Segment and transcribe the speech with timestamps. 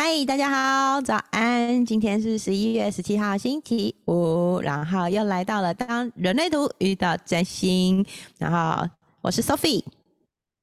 [0.00, 1.84] 嗨，大家好，早安！
[1.84, 8.06] 今天是十一月十七号，星期五，然后又来到了当人类图遇到占星，
[8.38, 8.88] 然后
[9.22, 9.82] 我是 Sophie，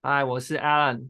[0.02, 1.10] 嗨，我是 Alan，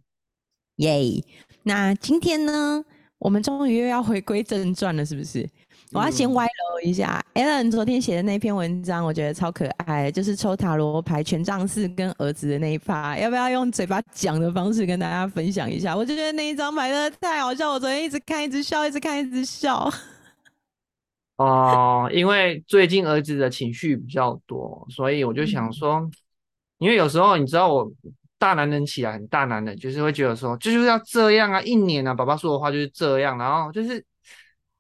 [0.77, 1.23] 耶！
[1.61, 2.83] 那今天呢，
[3.19, 5.47] 我们终于又要回归正传了，是不是？
[5.91, 15.95] 我要先歪楼一下，Alan 昨天写的那篇文章，我觉得超可爱，就是抽塔罗牌权杖四跟儿子的那一趴，要不要用嘴巴讲的方式跟大家分享一下？
[15.95, 19.89] 我就觉得那一张牌真的太好笑，我昨天一直看，一直笑，一直看，一直笑。
[21.37, 26.09] 哦，因为最近儿子的情绪比较多，所以我就想说，
[26.79, 27.89] 因为有时候你知道我
[28.37, 34.03] 大男人起来很大男人，就是会觉得说，就是要这样啊，一年啊，爸爸说的话就是这样，然后就是。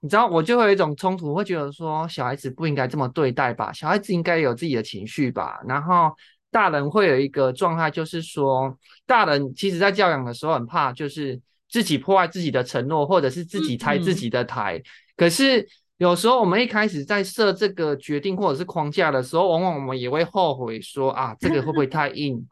[0.05, 5.59] 你知道我就会有一种冲突，会觉得说小孩子不应该这么对待吧，小孩子应该有自己的情绪吧。
[5.67, 6.11] 然后
[6.51, 8.77] 大人会有一个状态，就是说
[9.07, 14.79] 大人其实在教养的时候很怕，就是自己破坏自己的承诺，或者是自己拆自己的台。
[15.17, 22.47] 可是有时候我们一开始在设这个决定或者是框架的时候，往往我们也会后悔说啊，这个会不会太硬？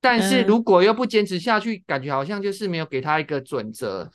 [0.00, 4.10] 但是如果又不坚持下去，感觉好像就是没有给他一个准则。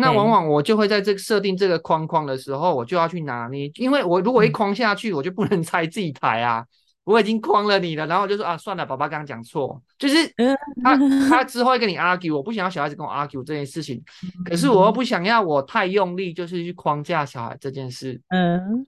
[0.00, 6.64] 那往往我就会在这个设定这个框框的时候，我就要去拿捏，因为我如果一框下去，我就不能拆自己台啊。
[7.02, 10.32] 我已经框了你了，然后就说啊，算了，爸爸刚刚讲错，就是
[10.84, 10.96] 他
[11.28, 14.00] 他之后会跟你 argue，我不想要小孩子跟我 argue 这件事情，
[14.44, 14.92] 可是我又。
[14.92, 18.86] 不想要我太用力，就是去框架小孩这件事，嗯。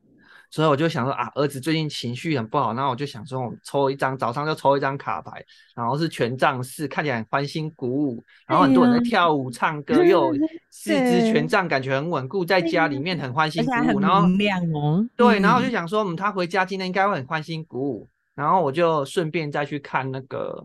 [0.52, 5.42] 所以我就想说啊，儿子最近情绪很不好，那我就想说，我抽一张，早上就抽一张卡牌，
[5.74, 10.30] 然后是权杖四，看起来很欢欣鼓舞，然后很多人在跳舞、唱歌，又
[10.70, 20.62] 四支权杖，感觉很稳固，在家里面很欢欣鼓舞，然后亮哦，对，然后我就想说，嗯，他回家今天应该会很欢欣鼓舞，然后我就顺便再去看那个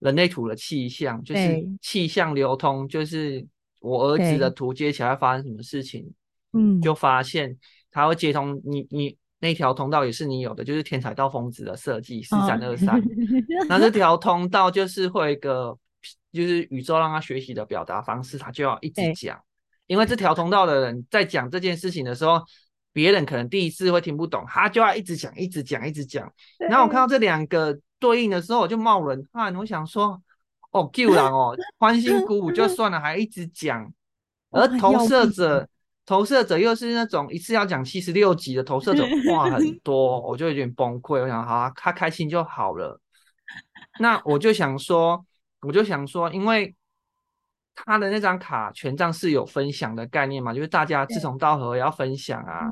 [0.00, 3.42] 人类图的气象，就是气象流通，就是
[3.80, 6.12] 我儿子的图接起来发生什么事情，
[6.52, 7.56] 嗯，就发现。
[7.92, 13.00] 它会接通你，你那条通道也是你有的，就是天才到疯子的设计四三二三。
[13.68, 15.76] 那这条通道就是会一个，
[16.32, 19.38] 就是宇宙让他学习的表达方式，他就要一直讲。
[19.88, 22.40] 因为这条通道的人在讲这件事情的时候，
[22.92, 26.32] 别人可能第一次会听不懂，他就要一直讲，一直讲，一直讲。
[26.58, 29.54] 然后我看到这两个对应的时候，我就冒冷汗。
[29.56, 30.22] 我想说，
[30.70, 33.92] 哦，救人哦，欢欣鼓舞就算了，还一直讲，
[34.50, 35.68] 而投射者。
[36.04, 41.20] 投射者又是那种一次要讲七十六集的投射者， 话很多，我就有点崩溃。
[41.20, 43.00] 我想，好，他开心就好了。
[44.00, 45.24] 那我就想说，
[45.60, 46.74] 我就想说，因为
[47.76, 52.68] 他的那张卡权杖是有分享的概念嘛，就是大家志同道合要分享啊。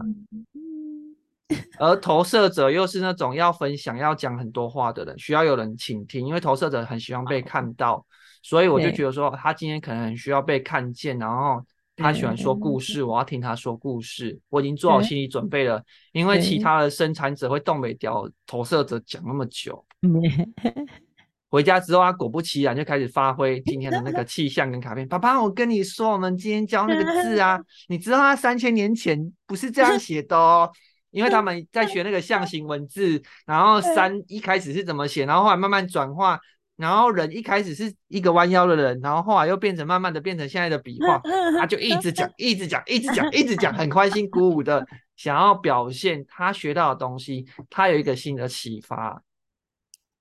[1.78, 8.04] 而投射者又是那种要分享、要讲很多话的人，需要有人倾听，因为投射者很喜欢被看到，
[8.42, 11.64] 所以我就觉得说，他今天可能很需要被看见，然后。
[12.00, 14.38] 他喜欢说故事，我要听他说故事。
[14.48, 19.84] 我已经做好心理准备了，因为其他的生产者会动北掉投射者讲那么久。
[21.50, 25.06] 回家之后，他果不其然就开始发挥今天的那个气象跟卡片。
[25.06, 27.58] 爸爸，我跟你说，我们今天教那个字啊，
[27.88, 30.70] 你知道他三千年前不是这样 写的哦，
[31.10, 36.38] 因为他们在学那个象形文字，然后三一开始是怎么写，然后后来慢慢转化。
[36.80, 41.20] 然后人一开始是一个弯腰的人，然后后来又变成慢慢的变成现在的笔画，
[41.58, 44.86] 他就一直讲，一直讲，一直讲，一直讲，很欢欣鼓舞的
[45.16, 49.22] 想要表现他学到的东西，他有一个新的启发，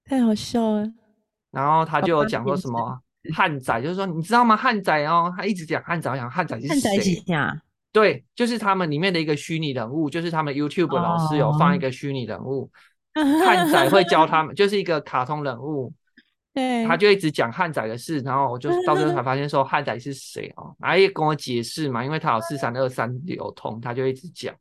[0.03, 0.85] 太好笑了。
[1.51, 3.01] 然后他就讲说什么
[3.33, 4.55] 汉仔，就是说你知道吗？
[4.57, 7.61] 汉仔哦，他一直讲汉仔，我想汉仔是谁呀？
[7.91, 12.69] 对，就是他们里面的一个虚拟人物，就是他们 YouTube 老师有放一个虚拟人物，
[13.43, 15.93] 汉仔会教他们，就是一个卡通人物。
[16.87, 24.55] 他就一直讲汉仔的事，然后我就到最后才发现说汉仔是谁哦，然后也跟我解释嘛，因为他有四三二三流通，他就一直讲，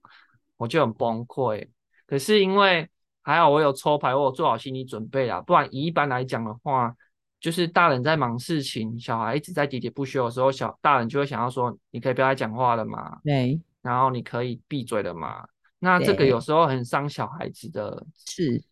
[0.57, 1.67] 我就很崩溃。
[2.07, 2.89] 可是因为
[3.23, 6.95] 还好我有抽牌，我有做好心理准备啊，不然一般来讲的话，
[7.41, 15.47] 就是大人在忙事情，小孩一直在喋喋不休的时候，小大人就会想要说，你可以不要再讲话了嘛，对，然后你可以闭嘴了嘛。
[15.81, 18.05] 那这个有时候很伤小孩子的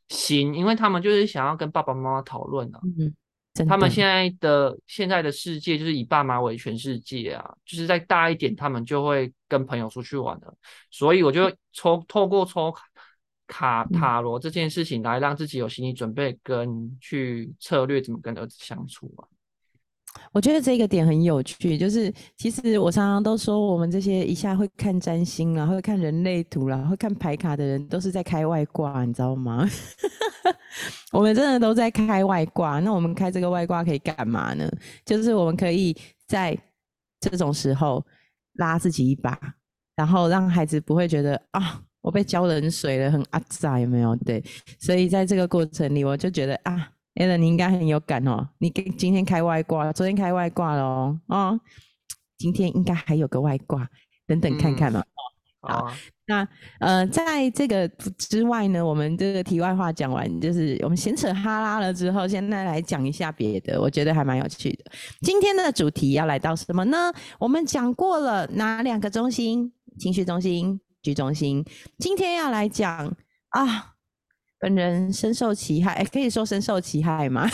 [0.09, 2.81] 心，因为他们就是想要跟爸爸妈妈讨论啊。
[2.99, 3.15] 嗯，
[3.67, 10.55] 他们现在的现在的世界就是以爸妈为全世界啊，就是再大一点，他们就会跟朋友出去玩了。
[10.91, 12.75] 所以我就抽透过抽
[13.47, 19.23] 卡塔罗这件事情来让自己有心理准备，跟去策略怎么跟儿子相处啊。
[20.33, 29.69] 我觉得这个点很有趣，就是其实我常常都说，我们这些一下会看占星啦，会看人类图啦，会看牌卡的人，都是在开外挂，你知道吗？
[31.13, 32.79] 我们真的都在开外挂。
[32.81, 34.71] 那我们开这个外挂可以干嘛呢？
[35.05, 35.97] 就是我们可以
[36.27, 36.57] 在
[37.21, 38.05] 这种时候
[38.55, 39.39] 拉自己一把，
[39.97, 44.15] 然后让孩子不会觉得啊，我被浇冷水了，很阿杂，有没有？
[44.17, 44.45] 对，
[44.79, 51.61] 所以在这个过程里，我就觉得啊，Allen 你应该很有感哦，你给今天开外挂，昨天开外挂喽哦，啊，
[52.39, 53.89] 今天应该还有个外挂，
[54.27, 55.03] 等等看看嘛。
[55.63, 55.93] 好，
[56.27, 56.47] 那
[56.79, 64.85] 呃，在这个之外呢，我们这个题外话讲完，就是我们闲扯哈拉了之后，现在来讲一下别的，我觉得还蛮有趣的。
[65.23, 67.13] 今天的主题要来到什么呢？
[67.41, 69.73] 我们讲过了哪两个中心？
[69.99, 71.65] 情绪中心、居中心。
[71.99, 73.17] 今天要来讲
[73.49, 73.96] 啊，
[74.59, 77.49] 本人深受其害，可以说深受其害吗？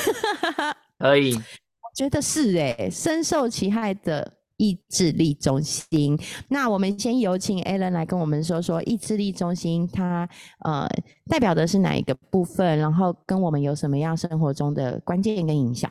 [0.99, 4.39] 可以，我觉得是哎，深受其害的。
[4.59, 6.17] 意志力中心，
[6.49, 10.29] 那我们先有请 Alan 来跟我们说说意志力中心，它
[10.61, 10.87] 呃
[11.29, 15.91] 代表的是哪一个部分，然后跟我们有什么样生活中的关键跟影响？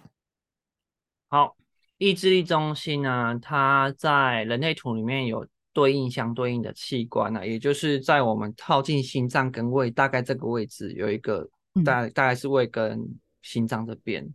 [1.28, 1.58] 好，
[1.98, 11.48] 意志力中心呢，它在人类图里面有对应相对应的器官呢，也就是在我们靠近心脏跟胃大概这个位置有一个，
[11.86, 13.00] 大大概是胃跟
[13.42, 14.28] 心脏这边。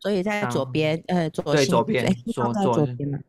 [0.00, 3.24] 所以在左边，呃，左对左边，左 左边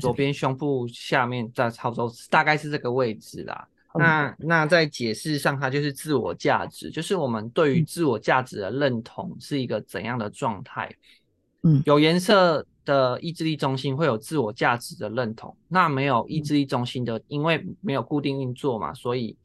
[0.00, 3.68] 左边胸部下面在操作，大概是这个位置啦。
[3.96, 10.88] 那那在解释上，它就是自我价值，就是我们对于自我价值的认同是一个怎样的状态。
[11.62, 19.36] 嗯，有颜色的意志力中心会有自我价值的认同，那没有意志力中心的，因为没有固定运作嘛，所以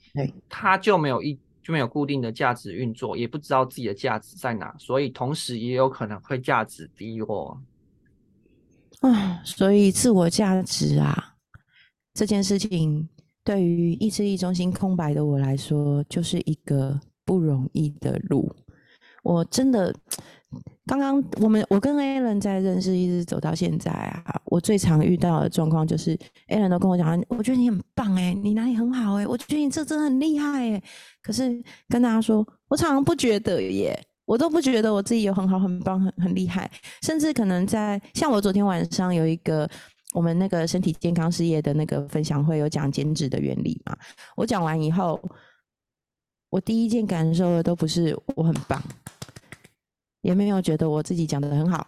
[0.47, 1.39] 它就没有一。
[1.61, 7.61] 就没有固定的价值运作，也不知道自己的价值在哪，所以同时也有可能会价值低落。
[9.01, 11.35] 啊，所以自我价值啊，
[12.15, 13.07] 这件事情
[13.43, 18.51] 对于意志力中心空白的我来说，就是一个不容易的路。
[19.29, 19.93] 我真的。
[20.87, 26.17] 刚刚我们我跟 a l a n 在认识，一直走到现在啊，我最常遇到的状况就是
[26.47, 30.81] a l a n 都跟我讲，我觉得你很棒哎，你哪里很好哎，我觉得你这真的很厉害哎。
[31.21, 33.95] 可是跟大家说，我常常不觉得耶，
[34.25, 36.67] 我都不觉得我自己有很好、很棒、很很厉害。
[37.03, 39.69] 甚至可能在像我昨天晚上有一个
[40.15, 43.95] 我们那个身体健康事业的那个分享会，有讲减脂的原理嘛。
[44.35, 45.21] 我讲完以后，
[46.49, 48.81] 我第一件感受的都不是我很棒。
[50.21, 51.87] 也没有觉得我自己讲的很好，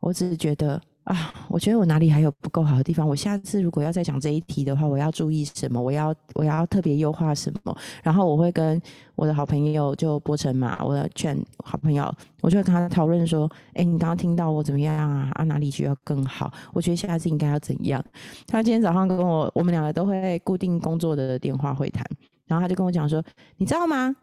[0.00, 3.06] 我只是觉得啊，我觉得我哪里还有不够好的地方。
[3.08, 5.80] 我下次如果要再讲这一题的话，我要注意什么？
[5.80, 7.76] 我要我要特别优化什么？
[8.02, 8.80] 然后我会跟
[9.16, 15.30] 我的好朋友就波成嘛，我的劝好朋友，我就会跟他讨论说：，哎，你刚刚听到我怎么样啊？
[15.34, 16.52] 啊，哪里需要更好？
[16.74, 18.04] 我觉得下次应该要怎样？
[18.46, 22.04] 他今天早上跟我，我们两个都会固定工作的电话会谈，
[22.46, 23.22] 然后他就跟我讲说：，
[23.56, 24.14] 你知道吗？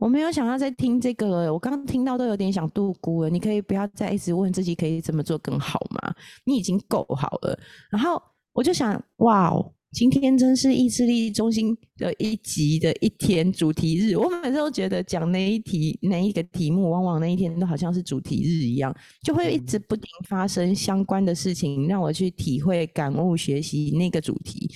[0.00, 3.28] 我没有想要再听这个了，我刚刚听到都有点想度孤了。
[3.28, 6.14] 你可以不要再一直问自己可以怎么做更好吗？
[6.46, 7.56] 你已经够好了。
[7.90, 8.20] 然后
[8.54, 14.16] 我就想，哇哦，今天真是意志力中心的一集的一天主题日。
[14.16, 24.66] 我每次都觉得讲那一题那一个题目，往往那一天都好像是主题日一样，就会一直不停发生相关的事情，让我去体会、感悟、学习那个主题。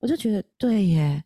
[0.00, 1.22] 我就觉得，对耶。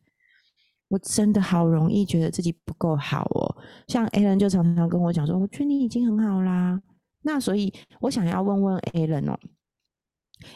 [0.88, 3.56] 我真的好容易觉得自己不够好哦，
[3.88, 6.80] 像 a l n 就常常跟我讲说，我觉得你已经很好啦。
[7.22, 9.38] 那所以我想要问问 a l n 哦，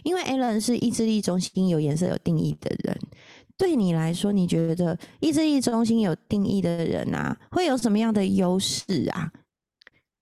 [0.04, 2.96] 因为 a l n 是意志力中心有颜色有定义的人，
[3.56, 9.32] 对你来说，你觉得意志力中心有定义的人啊，会有什么样的优势啊？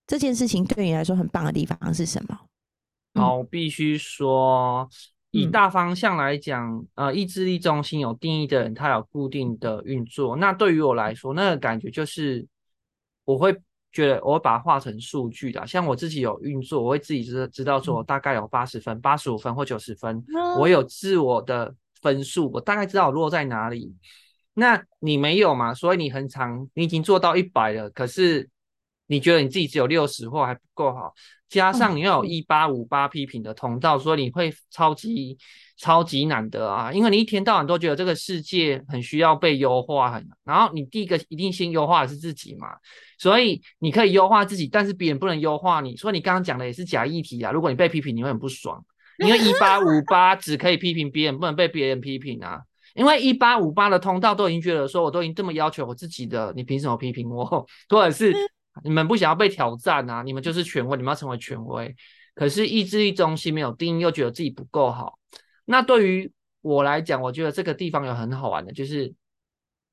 [0.07, 2.39] 这件事情对你来说很棒的地方是什么？
[3.13, 4.89] 好，必须说。
[5.31, 10.35] 以大方向来讲，呃，意志力中心有定义的人，他有固定的运作。
[10.35, 12.47] 那对于我来说，那个感觉就是，
[13.25, 13.55] 我会
[13.91, 15.65] 觉得我会把它化成数据的。
[15.67, 20.23] 像我自己有运作，我会自己知知道说，我大概有八十分、八十五分或九十分，
[20.57, 23.95] 我有自我的分数，我大概知道我落在哪里。
[24.55, 25.73] 那你没有嘛？
[25.73, 28.49] 所以你很长，你已经做到一百了，可是
[29.09, 31.13] 你觉得你自己只有六十或还不够好。
[31.49, 35.35] 加上你要有一八五八批评的通道，所以你会超级
[35.77, 36.93] 超级难得啊！
[36.93, 42.67] 因为你一天到晚都觉得这个世界很需要被优化，很然后你第一个一定先优化的是自己嘛，
[43.17, 45.95] 所以你可以优化自己，但是别人不能优化你。
[45.95, 47.51] 所以你刚刚讲的也是假议题啊！
[47.51, 48.85] 如果你被批评，你会很不爽，
[49.17, 52.61] 因为一八五八只可以批评别人，不能被别人批评啊！
[52.93, 57.43] 因为一八五八的通道都已经觉得说，我都已经这么要求我自己的，你凭什么批评我？
[57.89, 58.31] 或者是？
[58.83, 60.21] 你们不想要被挑战啊？
[60.23, 61.95] 你们就是权威，你们要成为权威。
[62.35, 65.19] 可是意志力中心没有定，又觉得自己不够好。
[65.65, 66.31] 那对于
[66.61, 69.13] 我来讲，我觉得这个地方有很好玩的，就是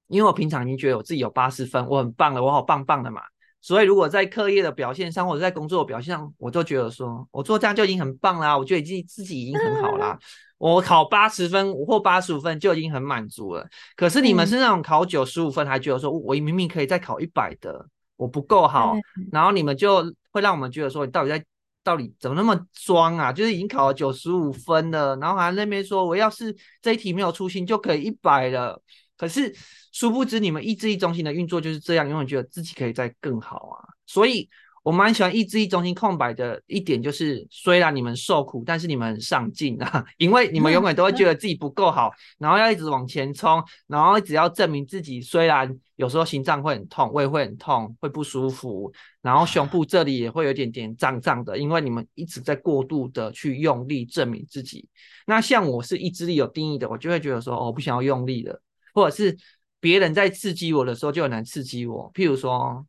[0.08, 3.20] 因为我平常已经觉得我自己有八十分，我很棒了，我好棒棒的嘛。
[3.60, 10.16] 所以如果在课业的表现上，或者在工作的表现上，我就觉得说我做这样就已经很棒啦，我觉得已经自己已经很好啦。
[10.58, 13.68] 我考八十分或八十五分就已经很满足了。
[13.96, 18.94] 可是你们是那种考九十五分还觉得说我明明可以再考一百的，我不够好，
[19.30, 21.44] 然后你们就会让我们觉得说你到底在
[21.84, 23.32] 到底怎么那么装啊？
[23.32, 28.82] 就是已经考了九十五分了，然后还那边说我要是这一题没有粗心就可以一百了。
[29.16, 29.54] 可是
[29.92, 33.84] 殊不知，你们意志力中心的运作就是这样，永远觉得自己可以再更好啊。
[34.04, 34.48] 所以
[34.86, 45.20] 我蛮喜欢意志力中心空白的一点，就是虽然你们受苦，但是你们很上进啊， 因为你们永远都会觉得自己不够好，然后要一直往前冲，然后只要证明自己。
[45.20, 54.88] 虽然有时候心脏会很痛，胃会很痛，会不舒服，然后胸部这里也会有点点胀胀的，因为你们一直在过度的去用力证明自己。
[55.26, 58.62] 那像我是意志力有定义的，我就会觉得说，哦，不想要用力了。
[58.94, 59.36] 或者是
[59.80, 62.86] 别人在刺激我的时候就很难刺激我，譬如说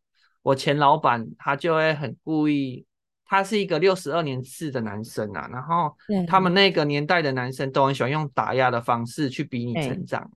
[0.48, 2.86] 我前老板他就会很故意，
[3.26, 5.94] 他是一个六十二年次的男生啊，然后
[6.26, 10.32] 他们那个年代的男生都很喜欢用打压的方式去比你成长，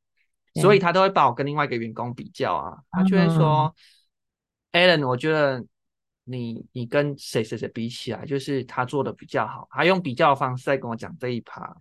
[0.56, 3.74] 所以他都会把我跟另外一个员工比较啊，他就会说
[4.74, 5.64] ，Alan，我觉得
[6.26, 11.74] 你你跟谁谁谁比起来，就是他做的比较好，他用比较的方式在跟我讲这一趴，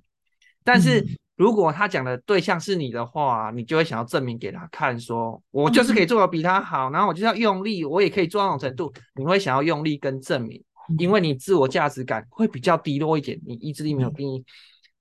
[0.63, 1.05] 但是。
[1.41, 8.93] 如果他讲的对象是你的话，你就会想要证明给他看，说我就是可以做的比他好，然后我就要用力，我也可以做到那种程度。
[9.15, 10.63] 你会想要用力跟证明，
[10.99, 14.45] 因为你自我价值感会比较低落一点，你意志力没有定义。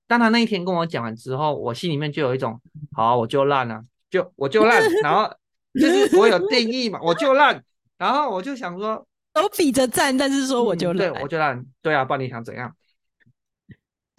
[0.06, 2.58] 当他那一天跟我讲完之后，我心里面就有一种，
[2.92, 5.30] 好，我就烂了，就我就烂，然后
[5.78, 7.62] 就是我有定义嘛，我就烂，
[7.98, 12.74] 然后我就想说，都比着赞，但是说我就烂，对我就烂，对啊，不然你想怎样？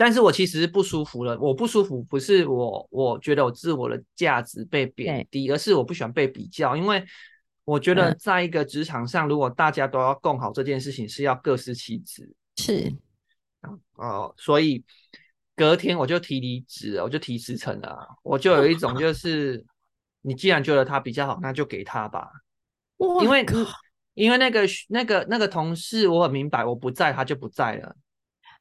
[0.04, 1.38] 但是我其实不舒服了。
[1.40, 6.76] 我不舒服不是我，我觉得我自我的价值被贬低，而是我不喜欢被比较。
[6.76, 7.06] 因为
[7.66, 12.28] 我觉得在一个职场上，如果大家都要共好这件事情，是要各司其职。
[12.58, 12.92] 是，
[13.94, 14.84] 哦，所以
[15.56, 18.08] 隔天我就提离职，我就提辞呈了。
[18.24, 19.64] 我就有一种就 是，
[20.24, 22.28] 你既然觉得他比较好，那就给他吧。
[23.22, 23.46] 因为
[24.16, 27.96] 因为那个那个那个同事，我很明白，我不在，他就不在了。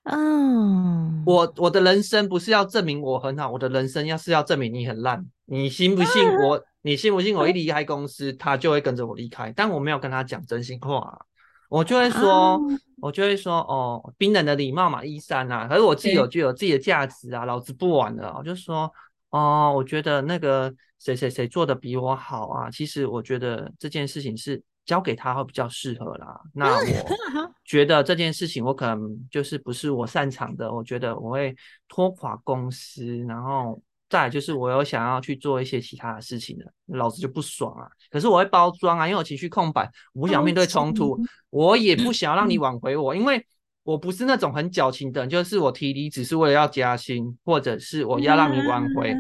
[0.05, 5.25] 嗯，我我的人生不是要证明我很好，我的人生要是要证明你很烂。
[5.45, 6.61] 你信不信我？
[6.83, 9.53] 你信不信我一离开公司，他就会跟着我离开？
[9.55, 11.27] 但我没有跟他讲真心话，
[11.69, 12.59] 我就会说，
[13.03, 15.69] 我就会说，哦，冰冷的礼貌嘛，一三啊。
[15.69, 18.35] 可是我自己有具有自己的价值啊，老子不玩了。
[18.39, 18.91] 我就说，
[19.29, 22.71] 哦，我觉得那个谁谁谁做的比我好啊。
[22.71, 24.63] 其实我觉得这件事情是。
[24.85, 26.41] 交给他会比较适合啦。
[26.55, 31.55] 那我觉得这件事情我可能就是不是我擅长的，我觉得我会
[31.89, 37.87] 拖垮公司，然后再就是我有想要去做一些其他的事情的，老子就不爽啊。
[38.11, 41.17] 可是我会包装啊，因为我情绪空白，我不想面对冲突，
[41.51, 43.47] 我也不想要让你挽回我，因为
[43.85, 49.15] 我不是那种很矫情的人，就是我提离只是为了要加薪，或者是我要让你挽回。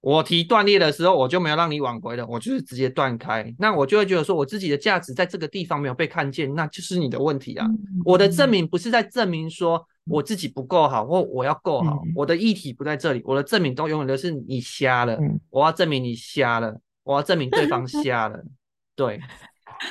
[0.00, 3.52] 我提断裂的时候，我就没有让你挽回了，我就是直接断开。
[3.58, 7.66] 那我就会觉得说，我自己的价值在这个地方没有被看见，那就是你的问题啊。
[8.04, 12.00] 我的证明不是在证明说我自己不够好，或我要够好。
[12.14, 15.18] 我的议题不在这里，我的证明都永远都是你瞎了。
[15.50, 18.40] 我要证明你瞎了，我要证明对方 瞎了。
[18.94, 19.20] 对。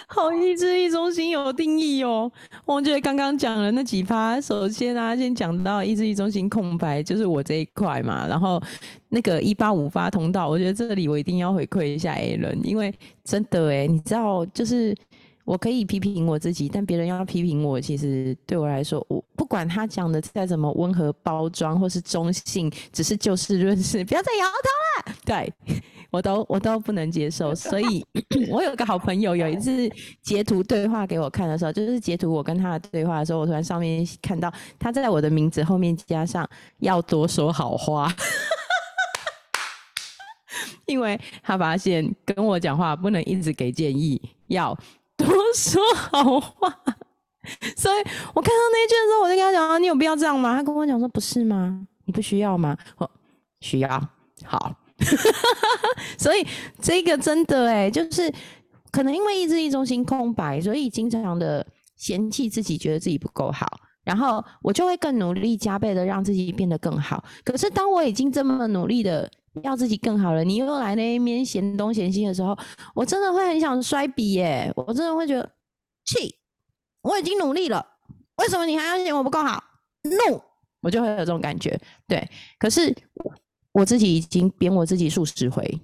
[0.08, 2.32] 好，意志力中心有定义哦。
[2.66, 8.28] 我觉得刚刚讲了那几趴，首先啊，先讲到意志力中心空白，就是我这一块嘛。
[8.28, 8.62] 然后
[9.10, 14.96] 那个一八五发通道，我觉得这里我一定要回馈一下 A 伦，因为真的哎，你知道，就是
[15.46, 25.16] 我可以批评我自己，但别人要批评我，其实对我来说，我不管他讲的再怎么温和包装或是中性，只是就事论事，不要再摇头了。
[25.26, 25.54] 对。
[26.10, 28.06] 我都我都不能接受， 所以
[28.50, 29.90] 我有个好朋友有一次
[30.22, 36.48] 截图对话给我看的时候，就是截图我跟他的对话的时候，我突然上面看到他在我的名字后面加上
[36.80, 38.14] 要多说好话，
[40.88, 44.74] 因为他发现跟我讲话不能一直给建议，要
[45.18, 46.70] 多说好话，
[47.76, 47.98] 所以
[48.34, 50.56] 我看到那一句的时候，我就跟他讲啊，你有必要这样吗？
[50.56, 51.86] 他跟我讲说不是吗？
[52.06, 52.78] 你不需要吗？
[52.98, 53.12] 我
[53.60, 54.10] 需要，
[54.46, 54.74] 好。
[56.18, 56.46] 所以
[56.82, 58.34] 这个真的哎，就是
[58.92, 67.24] 可能因为意志力中心空白，所以经常的嫌弃自己，觉得自己不够好，然后我就会更努力加倍的让自己变得更好。
[67.44, 69.30] 可是当我已经这么努力的
[69.64, 72.58] 要自己更好了，你又来那一面嫌东嫌西的时候，
[72.96, 74.72] 我真的会很想摔笔耶！
[74.76, 75.48] 我真的会觉得
[76.06, 76.36] 气，
[77.04, 77.86] 我已经努力了，
[78.38, 79.64] 为什么你还要嫌我不够好
[80.04, 80.42] ？No，
[80.82, 81.80] 我就会有这种感觉。
[82.08, 82.28] 对，
[82.58, 82.96] 可是。
[83.78, 85.80] 我自己已经编我自己数十回，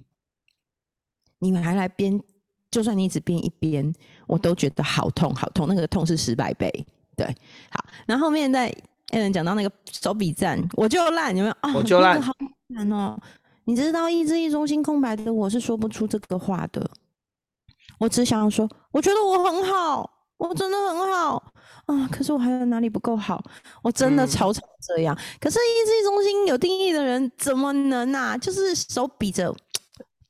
[1.38, 2.20] 你们还来编
[2.68, 3.94] 就算你只编一边，
[4.26, 6.68] 我都觉得好痛好痛，那个痛是十百倍。
[7.16, 7.24] 对，
[7.70, 8.66] 好，然后后面在
[9.12, 11.72] A 人讲到那个手比赞，我就烂，有没有啊？
[11.72, 12.32] 我就烂，好
[12.66, 13.16] 难哦。
[13.62, 16.90] 你知道意志力中心空白的我是说不出这个话的，
[18.00, 21.36] 我只想要说，我觉得我很好，我真的很好
[21.86, 23.42] 啊，可是我还有哪里不够好？
[23.82, 25.16] 我真的常常这样。
[25.40, 28.36] 可是意志力中心有定义的人怎么能啊？
[28.36, 29.54] 就是手比着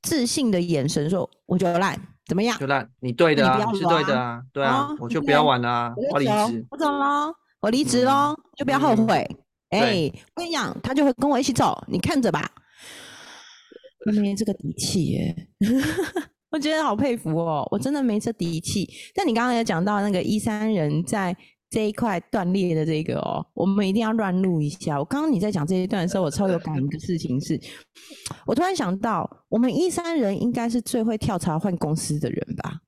[0.03, 2.59] 自信的眼神说，我就烂，怎么样？
[2.59, 9.27] 就烂，你对的啊，是对的啊，对啊，我就不要玩了，啊我离职，我走了，我离职喽，就不要后悔。
[9.71, 12.49] 哎，我跟你讲，他就会跟我一起走，你看着吧。
[14.07, 15.49] 没这个底气耶，
[16.55, 18.89] 我觉得好佩服哦，我真的没这底气。
[19.13, 21.37] 但你刚刚也讲到那个一三人在
[21.69, 24.97] 这一块断裂的这个哦，我们一定要乱录一下。
[24.97, 27.61] 我刚刚你在讲这一段的时候，我超有感的事情是，
[28.47, 32.83] 我突然想到，我们一三人应该是最会跳槽换公司的人吧。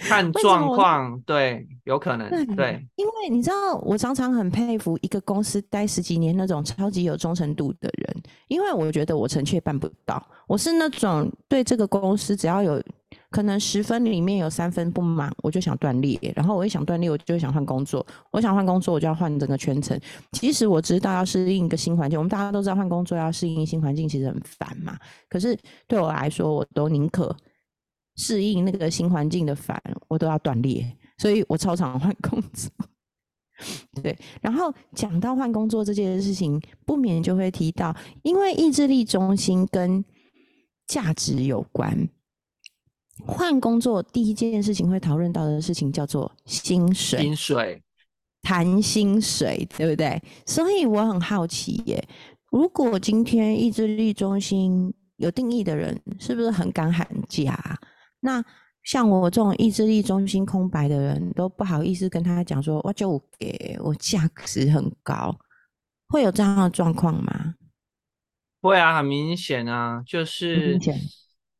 [0.00, 10.24] 看状况，对，有可能，对，因为你知道，我常常很佩服一个公司待十几年那种超级有忠诚度的人，因为我觉得我臣妾办不到。
[10.46, 12.82] 我是那种对这个公司只要有
[13.30, 19.98] 可能十分里面有三分不满，我就想断裂，然后我一想断裂，我就想换工作，我想换工作，我就要换整个圈层。
[20.32, 24.96] 其实我知道要适应一个新环境，我们大家都知道换工作要适应新环境其实很烦嘛。
[25.28, 25.58] 可是
[25.88, 27.34] 对我来说，我都宁可。
[28.16, 30.84] 适应那个新环境的烦，我都要断裂，
[31.18, 32.70] 所以我超常换工作。
[34.02, 40.04] 对，然后讲到换工作这件事情，不免就会提到，因为意志力中心跟
[40.86, 42.08] 价值有关。
[43.24, 47.80] 换工作第一件事情会讨论到的事情叫做薪水，薪水
[48.42, 50.20] 谈薪水，对不对？
[50.44, 52.04] 所以我很好奇耶，
[52.50, 57.56] 如果今天意志力中心有定义的人，是不是很敢喊价？
[58.24, 58.42] 那
[58.82, 65.38] 像我这种意志力中心空白的人都不好意思跟他讲说，我就给我价值很高，
[66.08, 67.54] 会有这样的状况吗？
[68.62, 70.78] 会啊，很明显啊，就是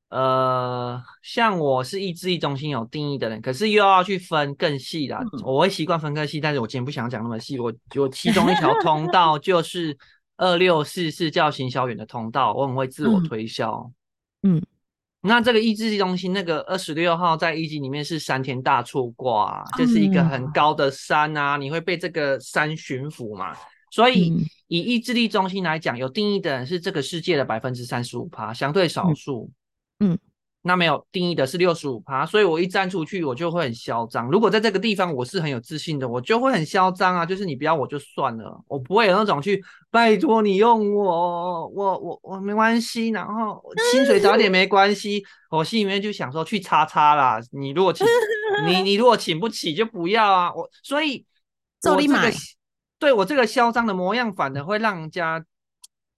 [0.08, 9.94] 呃，像我是意志力中心有定义的人，可是又要去分更细的，我会习惯分更细，但是我今天不想讲那么细，我我其中一条通道 就是
[10.38, 13.90] 二六四四叫行销员的通道，我很会自我推销，
[14.42, 14.62] 嗯。
[15.26, 23.56] 那这个意志力中心，那个二十六号在一级里面是山天大错卦，就是一个很高的山啊，你会被这个山驯服嘛？
[23.90, 24.32] 所以
[24.68, 29.50] 以意志力中心来讲，有定义的人是这个世界的百分之三十五趴，相对少数。
[30.00, 30.18] 嗯。
[30.66, 34.30] 那没有定义的是六十五趴，所以我一站出去，我就会很嚣张。
[34.30, 37.26] 如果在这个地方我是很有自信的，我就会很嚣张啊。
[37.26, 45.22] 就是你不要我就算了，我不会有那种去拜托你用我，我我我没关系，然后薪水少点没关系。
[45.50, 47.38] 我心里面就想说去叉叉啦。
[47.52, 48.06] 你如果请
[48.66, 50.50] 你你如果请不起就不要啊。
[50.54, 51.26] 我所以
[51.82, 52.32] 我这个
[52.98, 55.44] 对我这个嚣张的模样，反而会让人家。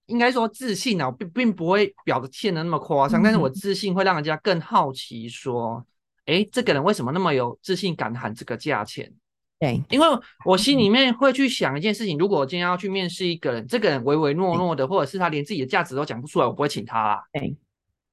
[0.07, 5.85] 应该说自信啊，并并不会表现的那么夸张，但是我自信会让人家更好奇，说，
[6.27, 9.13] 哎，这个人为什么那么有自信，敢喊这个价钱？
[9.59, 10.07] 对，因为
[10.45, 17.19] 我心里面会去想一件事情，如果我今天要去面试一个人，这个人唯唯诺诺的，或者是他连自己的价值都讲不出来，我不会请他啊。
[17.33, 17.57] 对，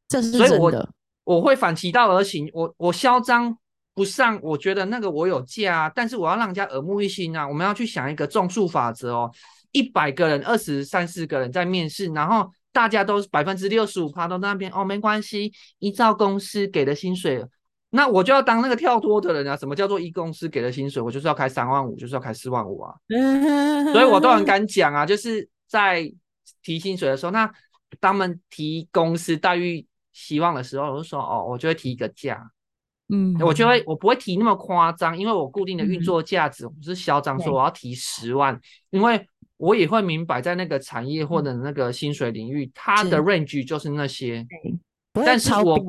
[0.08, 0.90] 这是所以我
[1.26, 3.58] 我会反其道而行，我我嚣张
[3.94, 7.48] 不上，我觉得那个我有价，但是我要让人家耳目一新啊。
[7.48, 9.32] 我们要去想一个种树法则哦。
[9.74, 17.44] 一百个人，二十三四个人在面试，然后大家都百分之六十五趴都在那边哦，没关系，依照公司给的薪水，
[17.90, 19.58] 那我就要当那个跳脱的人啊。
[19.58, 21.02] 什么叫做一公司给的薪水？
[21.02, 22.94] 我就是要开三万五，就是要开四万五啊。
[23.94, 26.12] 所以我都很敢讲啊，就是在
[26.62, 27.52] 提薪水的时候，那
[28.00, 32.52] 他们提公司待遇希望的时候，我就说哦，我就会提一个价。
[33.10, 38.60] 嗯，我就会我不会提那么夸张，因为我固定的运作价值不是嚣张说我要提十万，
[38.92, 39.28] 因为。
[39.64, 44.46] 我也会明白，在那个产业或者那个薪水领域，它的 range 就是那些。
[45.14, 45.80] 但是我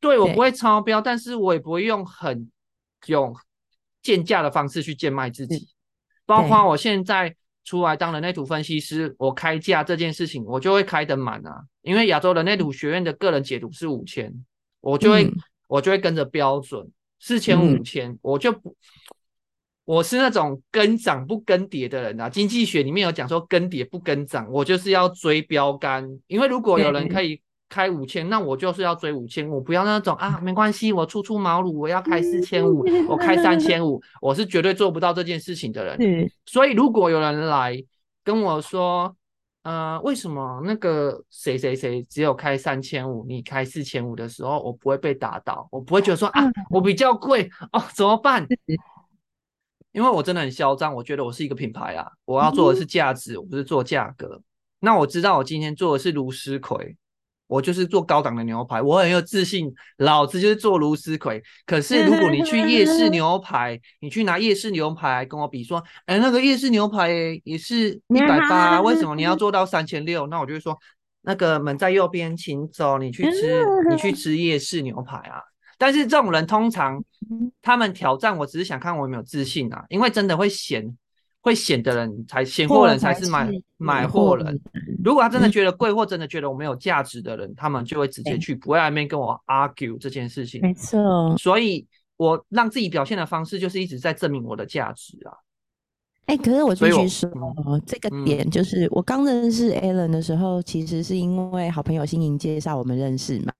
[0.00, 2.50] 对我不会超标，但是我也不会用很
[3.04, 3.36] 用
[4.00, 5.68] 贱价的方式去贱卖自己。
[6.24, 11.64] 包括我现在出来当人类图分析师，我开价这件事情，我就会开得满啊。
[11.82, 14.32] 因为亚洲人类图学院的个人解读是五千，
[14.80, 15.30] 我就会
[15.68, 18.74] 我就会跟着标准四千五千，我就不。
[19.86, 36.28] 我是那种跟涨不跟跌的人啊，经济学里面有讲说跟跌不跟涨，我就是要追标杆，因为如果有人可以开五千，那我就是要追五千，我不要那种啊，没关系，我初出茅庐，我要开四千五，我开三千五，我是绝对做不到这件事情的人。
[36.46, 37.80] 所以如果有人来
[38.24, 39.14] 跟我说，
[39.62, 48.44] 呃，为什么那个谁谁谁只有开三千五，你开四千五的时候，我不会被打倒，我不会觉得说啊，我比较贵哦，怎么办？
[49.96, 54.42] 因为我真的很嚣张，我觉得我是一个品牌啊，我要做的是价值，我不是做价格。
[54.80, 56.96] 那我知道我今天做的是卢斯奎。
[57.48, 61.40] 我就是做高档的牛排，我很有自信，老子就是做卢斯奎。
[61.64, 67.08] 可是如果你去夜市 牛排，你去拿夜市牛排跟我比，说，哎，那个夜市牛排
[67.44, 70.26] 也是一百八，为什么你要做到三千六？
[70.26, 70.76] 那我就会说，
[71.22, 75.40] 那个门在右边，请走，你去吃，你去 吃夜市牛排啊。
[75.78, 77.02] 但是这种人通常，
[77.62, 80.96] 他们挑战我只是想看我有没有自信啊，因为真的会显。
[81.42, 84.60] 会显的人才显货人才是买买货人。
[85.04, 90.60] 如果他真的觉得贵，或真的觉得我没有价值的人，他们就会直接去，不会外面跟我 argue 这件事情。
[90.60, 91.86] 没错，所以
[92.16, 95.30] 我让自己表现的方式就是一直在证明我的价值啊。
[96.26, 97.30] 哎，可是我必须说，
[97.86, 103.52] 这个点就是我刚认识 Alan 的时候，其实是因为好朋友新颖介绍我们认识嘛。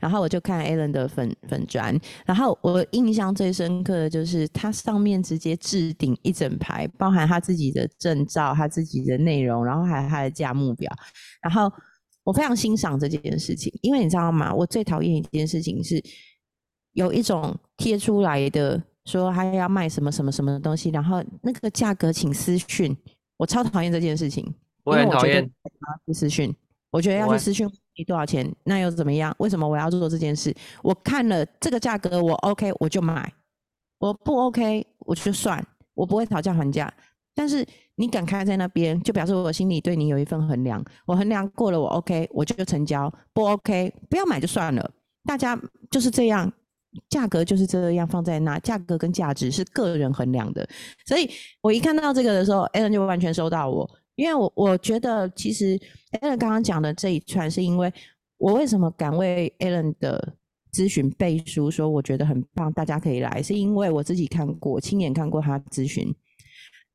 [0.00, 10.90] 然后我就看 Alan 的粉粉砖，然后我印象最深刻的就是他上面直接置顶一整排，包含他自己的证照、他自己的内容，然后还有他的价目表。
[11.42, 11.70] 然后
[12.22, 14.50] 我非常欣赏这件事情，因为你知道吗？
[14.54, 16.02] 我最讨厌一件事情是
[16.94, 18.82] 有一种贴出来的。
[19.04, 22.96] 说他要卖什么什么什么东西，然后那个价格请私讯，
[23.36, 24.54] 我超讨厌这件事情。
[24.84, 25.50] 我很讨厌
[26.12, 26.54] 私讯，
[26.90, 29.34] 我觉得要去私讯你多少钱，那又怎么样？
[29.38, 30.54] 为什么我要做这件事？
[30.82, 33.32] 我看了这个价格，我 OK 我就买，
[33.98, 36.92] 我不 OK 我就算，我不会讨价还价。
[37.34, 40.84] 但是你敢开在那边，就表示我心里对你有一份衡量。
[41.06, 44.90] 我衡量过了，我 OK 我就成交，不 OK 不要买就算了。
[45.24, 45.58] 大家
[45.90, 46.52] 就是这样。
[47.08, 50.68] 价格就是这样放在那，价格跟价值是个人衡量的，
[51.06, 51.28] 所以
[51.60, 55.78] 我一看到这个的时候，Alan 就完全收到我，因为我我觉得其实
[56.20, 57.92] Alan 刚刚讲的这一串，是因为
[58.38, 60.34] 我为什么敢为 Alan 的
[60.72, 66.14] 咨询背书，说我觉得很棒，大家可以来，是因为我自己看过，亲眼看过他咨询。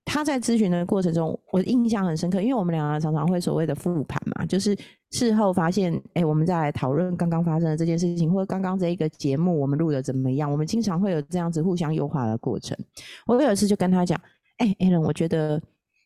[0.06, 4.76] 他在咨询的过程中，我印象很深刻，因为我们两个常常会所谓的复盘嘛，就是
[5.12, 12.78] 事后发现，哎，我们在讨论刚刚发生的这件事情，或者刚刚这一个节目我们录的怎么样，我们经常会有这样子互相优化的过程。
[13.26, 14.20] 我有一次就跟他讲，
[14.58, 15.62] 哎，Allen，我觉得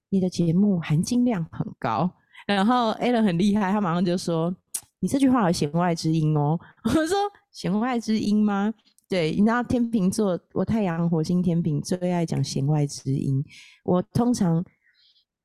[0.09, 2.09] 你的节目含金量很高，
[2.47, 4.55] 然后 Allen 很厉害，他马上就说，
[4.99, 6.57] 你这句话有弦外之音哦。
[6.85, 7.17] 我说
[7.51, 8.73] 弦外之音吗？
[9.09, 13.43] 对，你知道天秤座，我太阳火星天秤最爱讲弦外之音。
[13.83, 14.63] 我通常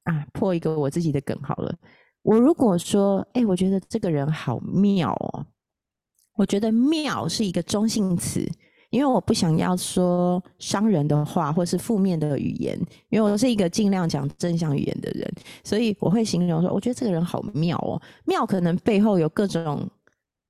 [0.04, 1.74] 啊破一个我自己的梗好了。
[2.28, 5.46] 我如果说，哎，我觉得这个人好妙哦，
[6.36, 8.46] 我觉得妙是一个中性词，
[8.90, 15.26] 因为我不想要说伤人的话或是负面的语言，因为我是一个尽量讲正向语言的人，
[15.64, 17.98] 所以我会形容说，我觉得这个人好妙哦。
[18.26, 19.88] 妙可能背后有各种。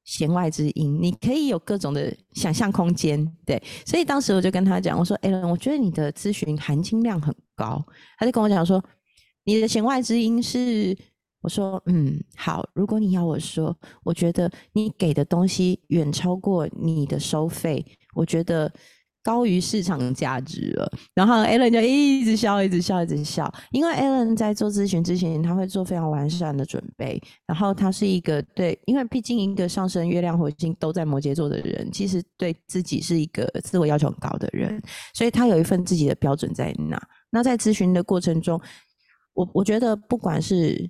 [0.04, 7.84] 弦外之音，你可以有各种的想象空间，对，所以当时我就跟他讲，我说艾伦，我觉得你的咨询含金量很高。”
[8.16, 8.82] 他就跟我讲说
[9.44, 10.96] ：“你的弦外之音是……”
[11.40, 18.72] 我说：“嗯，好，如果你要我说，我觉得你给的东西远超过你的收费，我觉得。”
[19.20, 23.52] 高于市场价值了，然后 Alan 就一直笑，一直笑，一直笑。
[23.72, 27.20] 因为 Alan 在做咨询之前，他会做非常完善的准备。
[27.44, 34.80] 然后他是一个对，因为毕竟一个上升月亮、火星都在摩羯座的人，其实对自己是一个自我要求很高的人，
[35.12, 36.98] 所以他有一份自己的标准在那。
[37.28, 38.58] 那在咨询的过程中，
[39.34, 40.88] 我我觉得不管是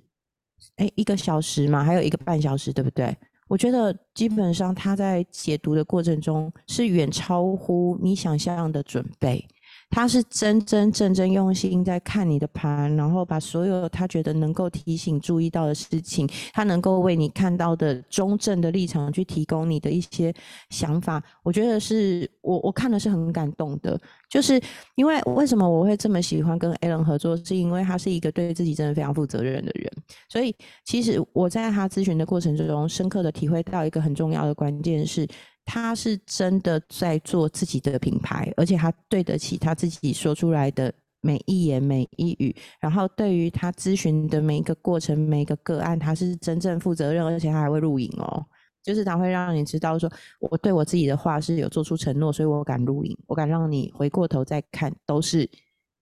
[0.75, 3.15] 哎一个小时嘛，还有一个半小时，对不对？
[3.47, 9.43] 我觉得基本上他在解读的过程中是远超乎你想象的准备。
[9.89, 20.33] 他是真真正正用心在看你的盘，然后把所有他觉得能够提醒注意到的事情，他能够为你看到的中正的立场去提供你的一些
[20.69, 21.21] 想法。
[21.43, 23.99] 我觉得是我我看的是很感动的，
[24.29, 24.61] 就是
[24.95, 29.91] 因为为什么我会这么喜欢跟 Alan 合作，是因为他是一个对自己真的非常负责任的人。
[30.29, 35.27] 所以其实我在他咨询的过程之中，深刻的体会到一个很重要的关键是。
[35.65, 40.91] 他是真的在做自己的品牌，而且他对得起他自己说出来的
[41.21, 42.55] 每一言每一语。
[42.79, 48.43] 然后对于他咨询的每一个过程、每一个个案，他是真正负责任，而且他还会录影哦。
[48.81, 55.47] 就是他会让你知道，说我对我自己的话是有做出承诺，所以我敢录影，我敢让你回过头再看，都是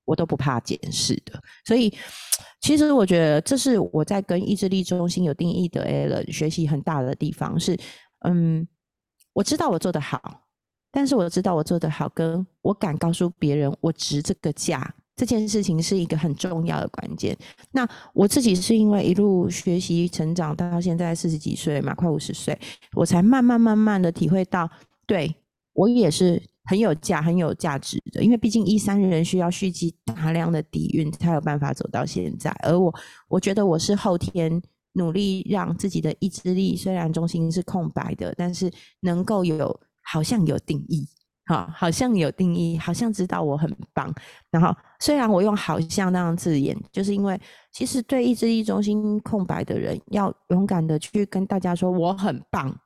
[0.05, 1.41] 我都不怕检视的。
[1.65, 1.93] 所以，
[2.61, 7.77] 其实我觉得这是我在跟意志力中心有定义的 A 了学习很大的地方是，
[8.21, 8.65] 嗯。
[9.37, 10.19] 我知道我做的好，
[10.91, 17.37] 但是我知道我做的好，跟我敢告诉别人我值这个价，这件事情是一个很重要的关键。
[17.71, 22.59] 那我自己是因为一路学习成长到现在四十几岁嘛，快五十岁，
[22.95, 24.67] 我才慢慢慢慢的体会到，
[25.05, 25.35] 对
[25.73, 28.23] 我也是很有价、很有价值的。
[28.23, 32.49] 因为毕竟一三人需要蓄积大量的底蕴，才有办法走到现在。
[32.63, 32.91] 而我，
[33.27, 34.59] 我觉得我是后天
[34.97, 38.69] 努力让自己的意志力，虽然中心是空白的，但是
[39.01, 41.07] 能够有好像有定义。
[41.49, 44.13] 好，好像有定义，好像知道我很棒。
[44.51, 47.39] 然后，虽然我用“好像”那样字眼，就是因为
[47.71, 52.77] 其实对意志力中心空白的人，要勇敢的去跟大家说我很棒，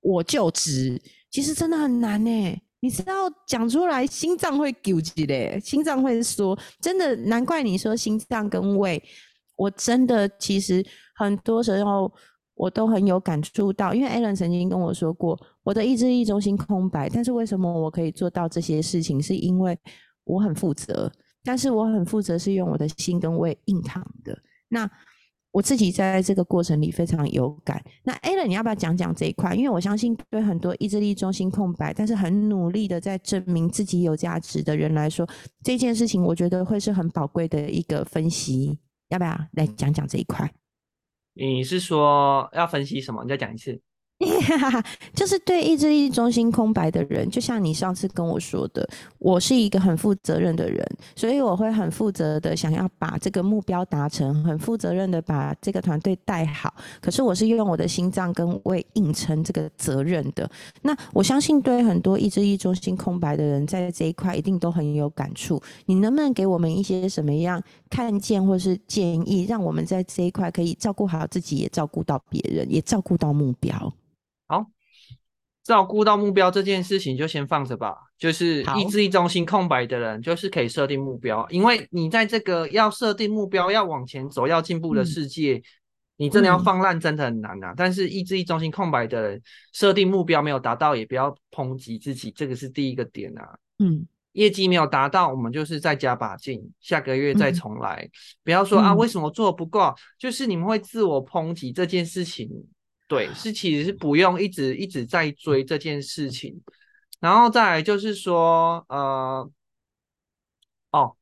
[0.00, 0.98] 我就值。
[1.30, 2.58] 其实真的很难呢。
[2.80, 3.12] 你知道
[3.46, 9.02] 讲出来，心脏会纠结嘞，心脏会说，真的难怪你说心脏跟胃，
[9.56, 10.82] 我真的其实
[11.16, 12.12] 很多时候。
[12.58, 19.22] 我都很有感触到，因为 Alan 曾经跟我说过，我的意志力中心空白，但是为什么我可以做到这些事情？
[19.22, 19.78] 是因为
[20.24, 21.12] 我很负责，
[21.44, 24.34] 但是我很负责是用我的心跟胃硬扛的。
[24.70, 24.90] 那
[25.50, 27.78] 我自己在这个过程里非常有感。
[28.02, 29.54] 那 Alan，你要不要讲讲这一块？
[29.54, 35.28] 因为我相信对很多意志力中心空白，但是很努力的在证明自己有价值的人来说，
[35.62, 38.78] 这件事情我觉得会是很宝贵的一个分析。
[39.10, 40.50] 要不要来讲讲这一块？
[41.36, 43.22] 你是说要分析什么？
[43.22, 43.80] 你再讲一次。
[45.14, 50.82] 就是对意志力中心空白的人，就像你上次跟我说的，我是一个很负责任的人，
[51.14, 56.74] 所以我会很负责的想要把这个目标达成，很负责任的把这个团队带好。
[57.02, 60.50] 可是我是用我的心脏跟胃硬撑这个责任的。
[60.80, 65.60] 那我相信对很多意志力中心空白的人，在这一块一定都很有感触。
[65.84, 73.94] 你能不能给我们一些什么样看见或是建议，让我们在这一块可以照顾好自己，也照顾到别人，也照顾到目标？
[74.48, 74.66] 好，
[75.62, 77.94] 照顾到目标这件事情就先放着吧。
[78.18, 85.62] 就是意志力中心空白的人，就是可以设定目标，因为你在这个要设定目标、要往前走、要进步的世界，
[86.16, 87.74] 你真的要放烂，真的很难啊。
[87.76, 89.42] 但是意志力中心空白的人，
[89.74, 93.58] 设定目标没有达到，也不要抨击自己，这个是第一个点啊。
[93.80, 98.08] 嗯，业绩没有达到，我们就是再加把劲，下个月再重来。
[98.44, 99.94] 不要说啊，为什么做不够？
[100.18, 102.50] 就是你们会自我抨击这件事情。
[103.08, 106.60] 对，是其实是不用一直一直在追这件事情，
[107.18, 109.50] 然后再来就是说，呃，
[110.90, 111.16] 哦，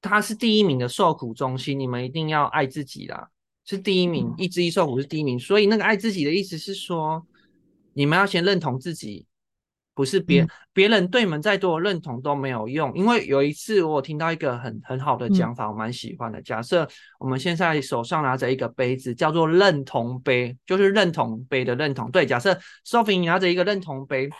[0.00, 3.30] 他是第一名的受苦中心，你们一定要爱自己啦，
[3.64, 7.26] 是第一名，一之一受苦是第一名，所以那个爱自己的意思是说，
[7.94, 9.26] 你们要先认同自己。
[9.94, 16.40] 不是别别人对你们再多认同都没有用，因为有一次我听到一个很很好的讲法，我蛮喜欢的。
[16.40, 22.10] 假设我们现在手上拿着一个杯子，叫做认同杯，就是认同杯的认同。
[22.10, 24.30] 对，假设 Sophie 你拿着一个认同杯，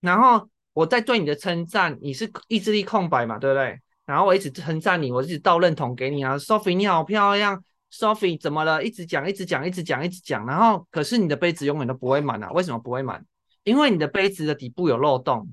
[0.00, 3.78] 然后我在对你的称赞，你是意志力空白嘛，对不对？
[4.06, 7.62] 然后我一直称赞你，我一直倒认同给你啊，Sophie 你好漂亮
[7.92, 8.82] ，Sophie 怎么了？
[8.82, 12.50] 一直讲，一直讲，一直讲，一直讲，然后可是你的杯子永远都不会满啊？
[12.52, 13.24] 为什么不会满？
[13.64, 15.48] 因为你的杯子的底部有漏洞，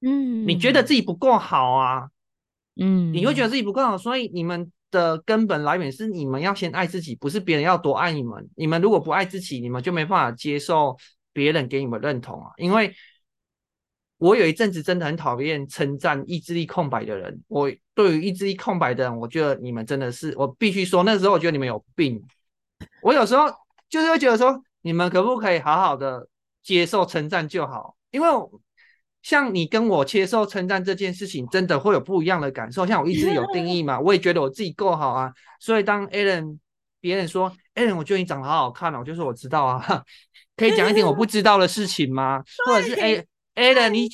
[0.00, 2.08] 嗯，你觉得自己不够好啊，
[2.76, 8.48] 嗯，你会觉得自己不够好，所以你们的根本来源是你们要先爱自己，不是别人要多爱你们。
[8.54, 10.96] 你们如果不爱自己，你们就没办法接受
[11.32, 12.52] 别人给你们认同啊。
[12.56, 12.94] 因为
[14.18, 22.24] 我有一阵子真的很讨厌称赞意志力空白的人，我对于意志力空白的人，我觉得你们真的是，我必须说，那时候我觉得你们有病。
[23.02, 23.46] 我有时候
[23.88, 26.28] 就是会觉得说，你们可不可以好好的？
[26.68, 28.28] 接受称赞就好，因为
[29.22, 32.86] 像你跟我接受称赞这件事情，真的会有不一样的感受。
[32.86, 35.32] 像我一直有定义嘛， 我也觉得我自己够好啊。
[35.58, 36.58] 所以当 Alan
[37.00, 40.04] 别人说 Alan，我觉得你长得好好看哦，我就说我知道啊。
[40.56, 42.44] 可以讲一点我不知道的事情吗？
[42.68, 44.06] 或者是 A Alan 你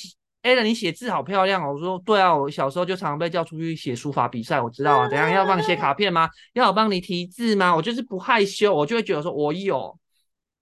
[0.45, 1.73] Alan 你写字好漂亮哦。
[1.73, 5.09] 我说对啊，我小时候就常常被叫出去写书法比赛，我知道啊。
[5.09, 6.31] 怎样要帮你写卡片吗？
[6.53, 7.75] 要我帮你提字吗？
[7.75, 9.99] 我就是不害羞，我就会觉得说我有。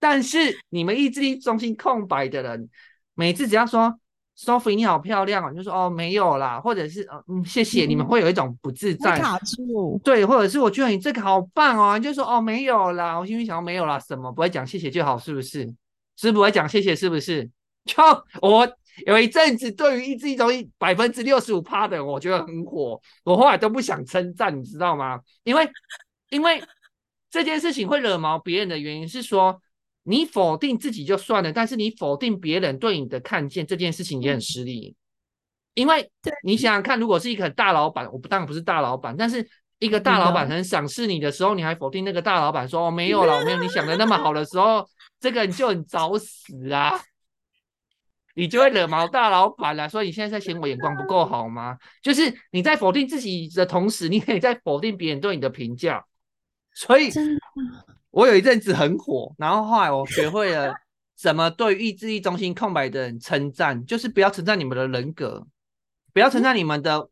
[0.03, 2.69] 但是你们意志力中心空白的人，
[3.15, 3.97] 每次只要说
[4.37, 15.73] Sophie 你好漂亮哦，就说哦没有啦，或者是嗯谢谢，你们会有一种不自在卡住，对，或者是我觉得你这个好棒哦，你就说哦没有啦，我心里想没有啦，什么不会讲谢谢就好，是不是？
[16.17, 17.49] 是不会讲谢谢是不是？
[17.85, 18.03] 就
[18.41, 18.69] 我
[19.05, 25.21] 有一阵子对于意志力中心百分之六十五趴的人，我觉得很火，我后来都不想称赞，你知道吗？
[25.45, 25.65] 因为
[26.29, 26.61] 因为
[27.31, 29.61] 这件事情会惹毛别人的原因是说。
[30.03, 34.95] 你否定自己就算了，但是你否定别人对你的看见这件事情也很失礼，
[35.73, 36.09] 因为
[36.43, 39.47] 你想想看，如果是一个大老板，我不当然不是大老板，但是
[39.79, 44.87] 一个大老板很赏识你的时候，你还否定那个大老板说哦没有了，没有你想的那么好的时候，
[45.19, 46.99] 这个你就很找死啊！
[48.35, 49.87] 你就会惹毛大老板了。
[49.87, 51.77] 所以你现在在嫌我眼光不够好吗？
[52.01, 56.03] 就是你在否定自己的同时，你可以在否定别人对你的评价。
[56.73, 57.11] 所以，
[58.13, 60.71] 我有一阵子很火，然后后来我学会了
[61.17, 65.43] 怎么对意志力中心空白的人称赞，就是不要称赞你们的人格，
[66.13, 67.09] 不要称赞你们的，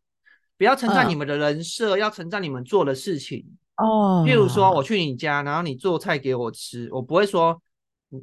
[0.60, 3.44] 不要称赞你们的人设，要称赞你们做的事情。
[3.78, 7.60] 哦，譬如说我去你家，然后你做菜给我吃，我不会说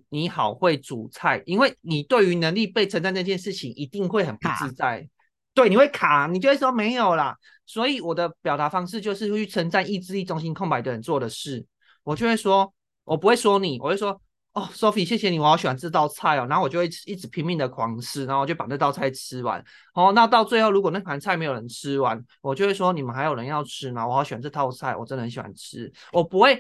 [0.09, 5.09] 你好会煮菜，因为你对于能力被称赞这件事情一定会很不自在。
[5.53, 7.37] 对，你会卡，你就会说没有啦。
[7.67, 11.67] 所以我的表达方式就是去称赞意志力中心空白的人做的事，
[12.09, 12.73] 我就会说，
[13.05, 14.19] 我不会说你，我会说
[14.55, 16.47] 哦，Sophie，谢谢你，我好喜欢这道菜哦。
[16.49, 19.63] 然后我就会一直拼命的狂吃，然后我就把那道菜吃完。
[19.93, 24.09] 哦，那到最后如果那盘菜没有人吃完，我就会说你们还有人要吃吗？
[24.09, 25.93] 我好喜欢这套菜，我真的很喜欢吃。
[26.11, 26.59] 我不会，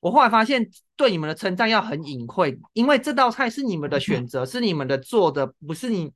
[0.00, 6.12] 我后来发现对你们的称赞要很隐晦，因为这道菜是你们的选择，是你们的做的，不是你。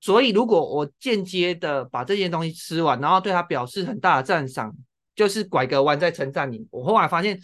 [0.00, 4.72] 所以，如果我间接的把这件东西吃完，然后对他表示很大的赞赏，
[5.16, 6.64] 就是拐个弯在称赞你。
[6.70, 7.40] 我后来发现，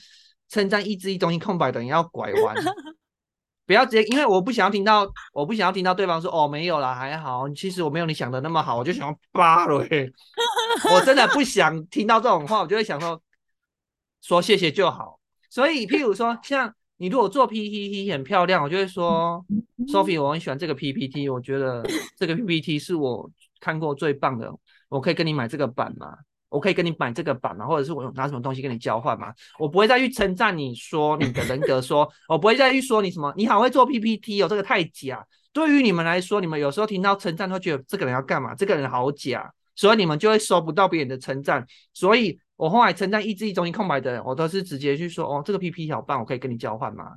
[0.50, 2.54] 称赞意志力中心空白等于要拐弯，
[3.66, 9.78] 不要直接，因为我不想要听到，我不想要听到对方说哦没有啦，还好，其实我没有你想的那么好，我就想要扒了。
[10.92, 13.22] 我真的不想听到这种话，我就会想说
[14.20, 15.18] 说谢谢就好。
[15.48, 16.74] 所以，譬如说像。
[17.02, 19.42] 你如果做 PPT 很漂亮，我就会说
[19.86, 21.82] ，Sophie，我很喜欢这个 PPT，我觉得
[22.14, 24.52] 这个 PPT 是我看过最棒的，
[24.90, 26.14] 我可以跟你买这个版吗？
[26.50, 27.66] 我可以跟你买这个版吗？
[27.66, 29.32] 或者是我拿什么东西跟你交换吗？
[29.58, 35.26] 我不会再去称赞你说你的人格， 说我不会再去说你什么，你好会做 PPT 哦，这个太假。
[35.52, 38.54] 对于你们来说，你们有时候听到称赞会觉得这个人要干嘛？
[38.54, 42.38] 这个人好假，所以你们就会收不到别人的称赞，所以。
[42.60, 47.14] 我后来称赞意志力中心空白的人，我都是直接去说哦，这个 PPT 好棒，我可以跟你交换吗？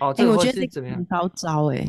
[0.00, 0.96] 哦，这个我觉得怎么样？
[0.96, 1.86] 很高招哎，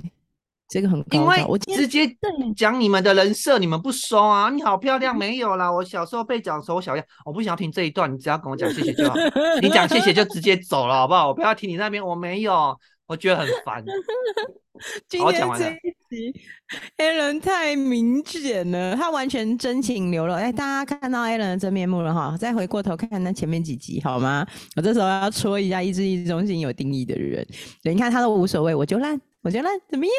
[0.74, 2.10] 这个很高因为我直接
[2.58, 4.50] 讲你们的人设，你们不收啊？
[4.50, 5.72] 你好漂亮，没有啦。
[5.72, 9.14] 我小时候被讲的时候，我小样，我不想要听这一段，你只要跟我讲谢谢就好。
[9.62, 11.28] 你讲谢谢就直接走了，好不好？
[11.28, 13.86] 我不要听你那边，我没有，我觉得很烦。
[15.08, 16.34] 今天这一集
[16.98, 20.34] ，Allen 太明显了，他完全真情流露。
[20.34, 24.46] 哎，大家看到 Allen 的真面目了哈，再回过头看那前面几集好吗？
[24.76, 27.46] 我这时候要戳一下意志力中心有定义的人，
[27.84, 29.22] 对，你看他都无所谓，我就烂。
[29.44, 30.14] 我觉得怎么样？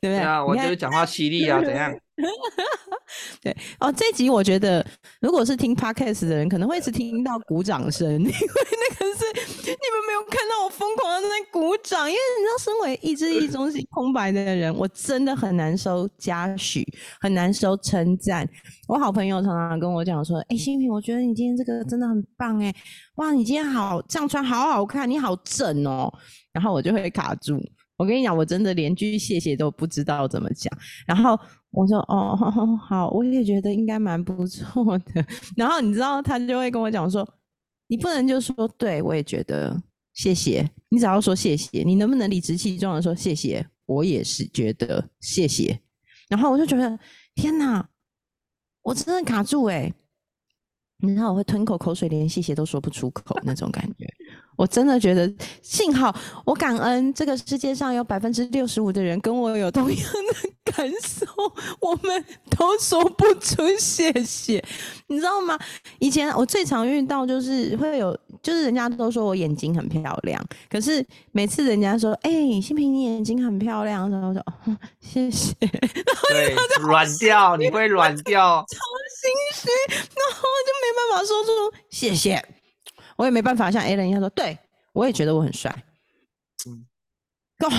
[0.00, 0.18] 对不对？
[0.18, 1.92] 啊，我就是讲话犀利啊， 怎样？
[3.42, 4.84] 对哦，这集我觉得，
[5.20, 16.82] 如果是听 podcast 的人，可能会是听到鼓掌声， 因为那个是你们没有看到我疯狂的在鼓掌，因为你知道，身为意志力中心空白的人，我真的很难收嘉许，
[17.20, 18.48] 很难收称赞。
[18.88, 22.74] 我好朋友常常跟我讲说：“哎，新平，我觉得你今天这个真的很棒，哎，
[23.16, 26.12] 哇，你今天好这样穿好好看，你好正哦。”
[26.52, 27.60] 然后我就会卡住。
[27.96, 30.70] 我跟你讲，我真的连句谢谢都不知道怎么讲。
[31.06, 31.38] 然后
[31.70, 32.36] 我说：“哦，
[32.76, 35.24] 好，我也觉得应该蛮不错的。”
[35.56, 37.26] 然后你知道，他就会跟我讲说
[37.88, 39.82] ：“你不能就说对，我也觉得
[40.12, 40.70] 谢谢。
[40.90, 43.66] 你只要说谢谢，你能不能理直气壮的说谢谢？
[43.86, 45.80] 我也是觉得谢谢。”
[46.28, 46.98] 然后我就觉得
[47.34, 47.88] 天哪，
[48.82, 49.92] 我真的卡住哎！
[50.98, 54.06] 你知道我会吞口口水，连谢谢都说不出口那种感觉。
[54.56, 56.14] 我真的觉得，幸好
[56.44, 61.26] 我感恩这个世界上有百分之六十五的人跟我有同样的感受，
[61.80, 64.64] 我们都说不出谢谢，
[65.08, 65.58] 你知道吗？
[65.98, 74.42] 以前我最常遇到就是会有，就是人家都说我眼睛很漂亮，可是每次人家说，哎，新平你眼睛很漂亮，然后我说
[75.00, 78.78] 谢谢，对，软掉，你会软掉，超
[79.20, 82.42] 心虚，然后就没办法说出谢谢。
[83.16, 84.58] 我也没办法像 a l n 一样说，对
[84.92, 85.70] 我也觉得我很帅。
[86.68, 86.86] 嗯，
[87.64, 87.70] 哦，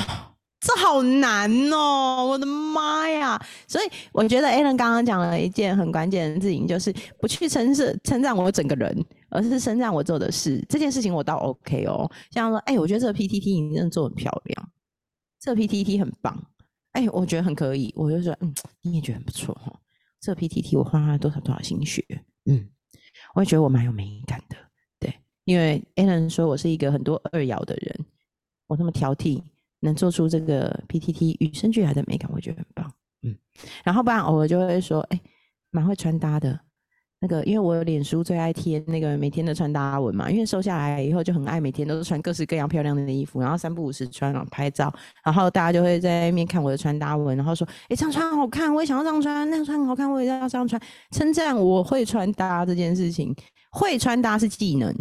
[0.60, 2.26] 这好难哦！
[2.26, 3.40] 我的妈呀！
[3.68, 10.64] 所以我觉得 a l n 刚刚讲了一件很关键的事情，就是不去称是称赞我整个人，而是称赞我做的事。
[10.68, 12.10] 这件事情我倒 OK 哦。
[12.32, 14.70] 像说，哎，我觉得这个 PTT 你真的做很漂亮，
[15.40, 16.42] 这个 PTT 很棒。
[16.94, 17.94] 哎，我觉得很可以。
[17.96, 19.72] 我就说，嗯，你也觉得很不错哈。
[20.20, 22.04] 这个 PTT 我花了多少多少心血，
[22.46, 22.68] 嗯，
[23.36, 24.58] 我也觉得我蛮有美感的。
[25.48, 28.06] 因为 Alan 说我是一个很多二爻的人，
[28.68, 29.42] 我那么挑剔，
[29.80, 32.92] 能做出这个 PTT 与生俱来的美感，我觉得很棒。
[33.24, 33.34] 嗯，
[33.82, 35.22] 然后不然偶尔就会说，哎，
[35.72, 36.60] 蛮会穿搭的。
[37.22, 44.94] 那个，因为我脸书最爱贴那个每天的穿搭文嘛，因为瘦下来以后就很爱每天都是穿各式各样漂亮的衣服，然后三不五时穿然后拍照，
[45.24, 50.80] 然后大家就会在那边看我的穿搭文，然后说，哎，这样穿好看，我也想要这样穿，那样穿好看，我也要这样穿，
[51.12, 53.34] 称赞我会穿搭这件事情，
[53.72, 54.94] 会穿搭是技能。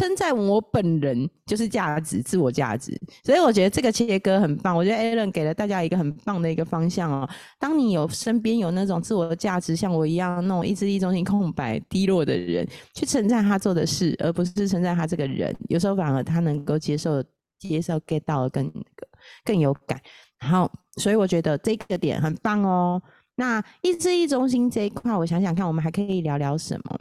[0.00, 2.98] 称赞我本人就是价值，自我价值。
[3.22, 4.74] 所以我觉得这个切割很棒。
[4.74, 7.28] 我觉得 Alan 给了大家一个很棒的一个方向哦。
[7.58, 17.22] 当你有身边有那种自我价值像我一样那种意志力中心空白、低落的人，去称赞他做的事，而不是称赞他这个人，有时候反而他能够接受、
[17.58, 19.06] 接受 get 到更那个
[19.44, 20.00] 更有感。
[20.38, 23.02] 然后，所以我觉得这个点很棒哦。
[23.34, 27.00] 那意志力中心这一块，我想想看，我们还可以聊聊什么？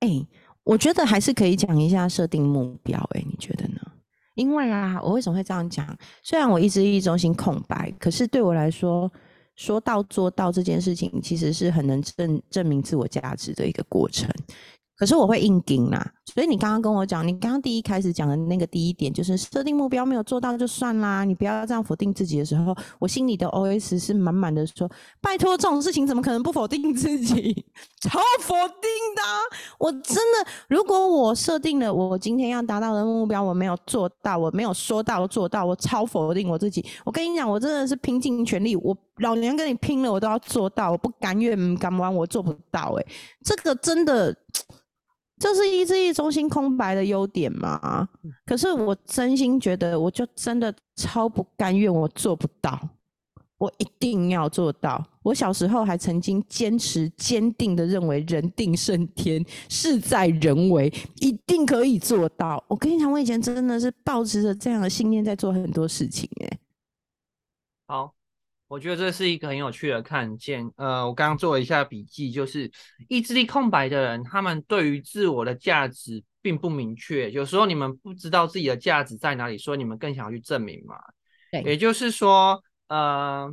[0.00, 0.08] 哎，
[0.64, 2.98] 我觉得还是可以讲一下设定目标。
[3.14, 3.80] 哎，你觉得呢？
[4.34, 5.96] 因为啊，我为什么会这样讲？
[6.22, 9.10] 虽然我意志力中心空白，可是对我来说，
[9.56, 14.30] 说到做到这件事情，其实是很能证证明自我价值的一个过程。
[15.00, 24.86] 可是我会硬顶啦，所以你刚刚跟我讲，你刚刚第一开始讲的那个第一点，就是设定目标没有做到就算啦，你不要这样否定自己的时候，我心里的 OS 是满满的说，
[25.22, 27.64] 拜托这种事情怎么可能不否定自己？
[28.02, 29.22] 超否定的！
[29.78, 36.84] 我真的，如果我设定了我今天要达到的目标，我没有做到，我没有说到做到，我超否定我自己。
[37.06, 42.94] 我跟你讲，我真的是拼尽全力，我老娘跟你拼了，我都要做到，我不甘愿甘完我做不到。
[42.98, 43.06] 哎，
[43.42, 44.36] 这个真的。
[45.40, 48.06] 这是意志力中心空白的优点吗？
[48.44, 52.78] 可是我真心觉得，我就真的超不甘愿，我做不到，
[53.56, 55.02] 我一定要做到。
[55.22, 62.62] 我小时候还曾经坚持坚定的认为，人定胜天，事在人为，一定可以做到。
[62.68, 66.28] 我跟你讲，我以前真的是抱持着这样的信念在做很多事情。
[66.44, 66.58] 哎，
[67.88, 68.12] 好。
[68.70, 70.70] 我觉得这是一个很有趣的看见。
[70.76, 72.70] 呃，我刚刚做了一下笔记，就是
[73.08, 77.28] 意志力空白的人，他们对于自我的价值并不明确。
[77.32, 80.94] 有时候你们不知道自己的价值在哪里，所以你们更想要去证明嘛。
[81.50, 83.52] 对，也就是说，呃，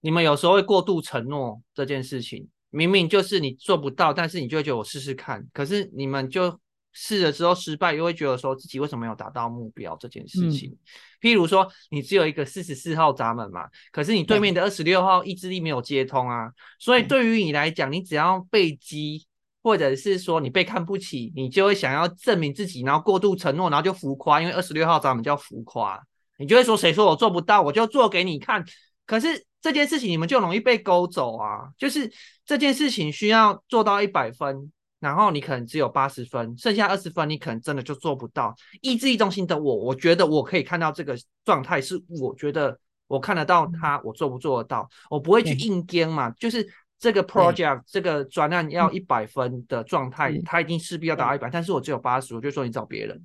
[0.00, 5.46] 你们有时候会过度承诺这件事情，明明就是你做不到，但是你就觉得我试试看。
[5.52, 6.58] 可是你们就。
[6.94, 10.74] 试了之后失败，又会觉得说自己为什么没有达到目标这件事情。
[11.20, 19.26] 譬如说，你只有一个四十四号闸门嘛，可是你对面的二十六号意志力没有接通啊，所以对于你来讲，你只要被击，
[19.62, 26.00] 或者是说你被看不起，你就会想要证明自己，然后过度承诺，然后就浮夸，因为二十六号闸门叫浮夸，
[26.38, 28.64] 你就会说谁说我做不到，我就做给你看。
[29.06, 32.12] 可是这件事情你们就容易被勾走啊，就是
[32.44, 34.70] 这件事情需要做到一百分。
[35.04, 38.54] 然后你可能只有八十分，剩下二十分你可能真的就做不到。
[38.80, 44.88] 意志力中心的我，我觉得我可以看到这个状态，是我觉得我看得到他，我做不做得到？
[45.10, 46.66] 我不会去硬跟嘛，就是
[46.98, 53.22] 这个 project 这个专案要一百分的状态，他一定势必要达到一百，但是我只有八十，我就说你找别人。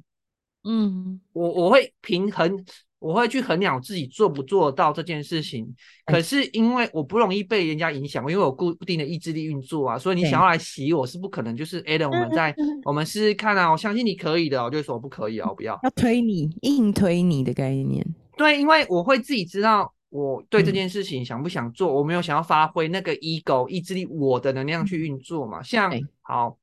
[0.65, 2.65] 嗯，我我会平衡。
[2.99, 5.73] 我会去衡量自己做不做到这件事情，
[6.05, 11.55] 可是因为我不容易被人家影响，因为我固定的意志力运作啊，所以你想要来洗我是不可能。
[11.55, 15.79] 就是 Adam，我们在我们试试看啊，我相信你可以的，我就说不可以啊，我不要。
[15.81, 18.05] 要推你，硬推你的概念。
[18.35, 25.63] 对，因为我会自己知道我对这件事情想不想做，我没有想要发挥那个 ego 意志力我的能量去运作嘛。
[25.63, 25.89] 像
[26.21, 26.57] 好，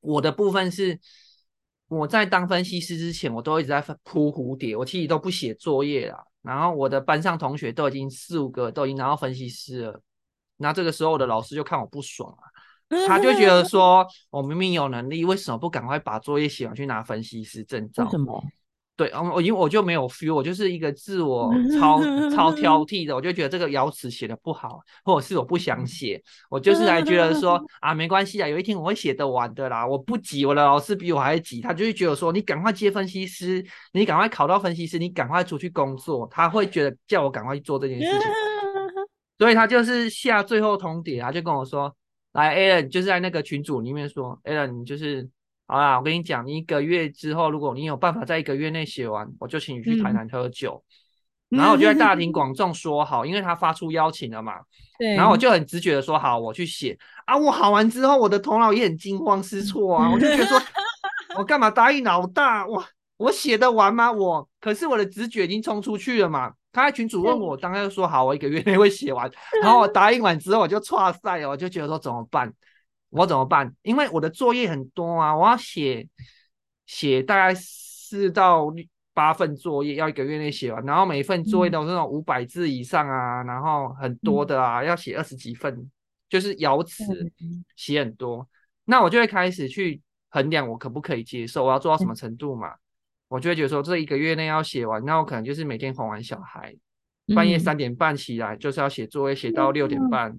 [0.00, 1.00] 我的部分是。
[1.88, 6.18] 我在当分析师之前，我都一直在扑蝴蝶，我其实都不写作业啦。
[6.42, 10.00] 然后我的班上同学都已经四五个都已经拿到分析师了，
[10.58, 12.46] 那这个时候我的老师就看我不爽啊，
[13.08, 18.04] 他就觉得 说我明明有能力，为什么不赶快把作业写完去拿分析师证照？
[18.04, 18.42] 为什么？
[18.96, 26.18] 对，嗯，我因为我就没有 feel，我就是一个自我超超挑 剔的，我就觉得这个瑶词写的不好，或者是我不想写，
[26.48, 38.20] 我就是来觉得说 啊，没关系啊，有一天我会写得完的啦，我不急，我的老师比我还急，他就会觉得说你赶快接分析师，你赶快考到分析师，你赶快出去工作，他会觉得叫我赶快去做这件事情，
[39.38, 41.94] 所以他就是下最后通牒他，就跟我说，
[42.32, 45.28] 来，Alan 就是在那个群组里面说，Alan 你就是。
[45.66, 50.82] 好啦，我跟你讲，你一个月之后，如果你有办法在一个月内写完，我就请你去台南喝酒。
[51.48, 54.54] 然后我就在大庭广众说好，因为他发出邀请了嘛。
[54.98, 55.14] 对。
[55.14, 57.36] 然后我就很直觉的说好，我去写啊。
[57.36, 60.10] 我好完之后，我的头脑也很惊慌失措啊。
[60.10, 60.60] 我就觉得说，
[61.38, 62.66] 我干嘛答应老大？
[62.66, 62.84] 我，
[63.16, 64.10] 我写得完吗？
[64.10, 66.52] 我可是我的直觉已经冲出去了嘛。
[66.72, 69.30] 他在群主问我，当然就说好，我一个月内会写完。
[69.62, 72.52] 然后我答应完之后，我就 错赛哦，我就觉得说怎么办？
[73.16, 73.74] 我怎么办？
[73.82, 76.06] 因为我的作业很多啊，我要写
[76.86, 78.66] 写大概四到
[79.14, 80.84] 八份作业，要一个月内写完。
[80.84, 85.90] 然后每一份作业都是那种五百字以上啊，然后很多的啊，要写二十几份，
[86.28, 87.04] 就是咬词
[87.74, 88.46] 写很多。
[88.84, 92.74] 那我就会开始去衡量我可不可以接受，我要做到什么程度嘛？
[93.28, 96.76] 我就会觉得说这一个月内要写完，那我可能就是每天哄完小孩，
[97.34, 100.38] 半夜三点半起来就是要写作业，写到六点半，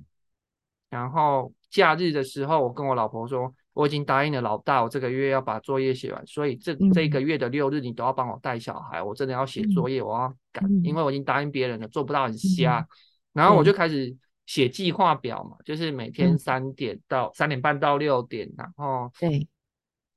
[0.89, 1.51] 然后。
[1.69, 12.87] 假日的时候，我跟我老婆说，我已经答应了老大，我这个月要把作业写完，所以这这个月的六日你都要帮我带小孩，我真的要写作业，我要赶，因为我已经答应别人了，做不到很瞎。
[13.33, 14.15] 然后我就开始
[14.45, 19.45] 写计划表嘛，就是每天三点到三点半到六点，然后对，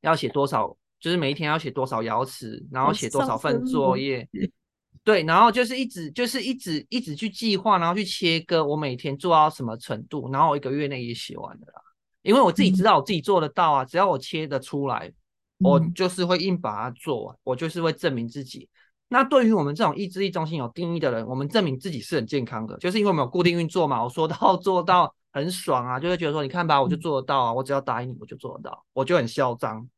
[0.03, 4.27] 要写多少，就是每一天要写多少瑶词，然后写多少份作业。
[5.03, 11.81] 对，然后就是一直就是一直一直去计划，然后去切割我每天做到什么程度，然后我一个月内也写完了啦。
[12.23, 15.11] 因为我自己知道我自己做得到啊，只要我切得出来，
[15.59, 18.69] 我就是会硬把它做完，我就是会证明自己。
[19.09, 24.05] 那对于我们这种意志力中心有定义的人，我们证明自己是很健康的，就是因为我们有固定运作嘛。
[24.05, 29.89] 我说到 做到很爽啊，就会觉得说，你看吧，我就做得到啊，我只要答应你，我就做得到，我就很嚣张。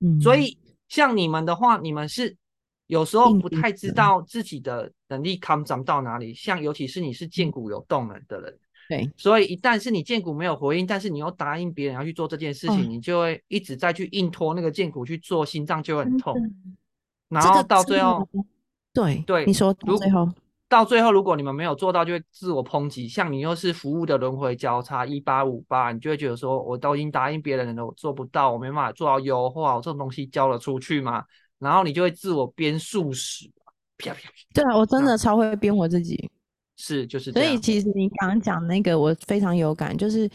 [0.00, 2.36] 嗯，所以像你们的话，你们是。
[2.90, 16.34] 有时候不太知道自己的能力康长到哪里，像尤其是你是剑骨有动能的人，对，所以一旦是你剑骨没有回应，但是你又答应别人要去做这件事情，你就会一直在去硬拖那个剑骨去做，心脏就会很痛。
[17.28, 18.28] 然后到最后，
[18.92, 20.28] 对对，你说到最后，
[20.68, 23.06] 到最后如果你们没有做到，就会自我抨击。
[23.06, 31.24] 像你又是服务的轮回交叉一八五八，你就会觉得说，我都已经答应别人了，我做不到，我没办法做到优化，我这种东西交了出去吗？
[31.60, 33.48] 然后你就会自我编数史，
[33.98, 34.30] 啪啪啪。
[34.52, 36.28] 对啊，我真的超会编我自己，
[36.76, 37.30] 是就是。
[37.30, 40.28] 所以其实你刚刚讲那个，我非常有感，就是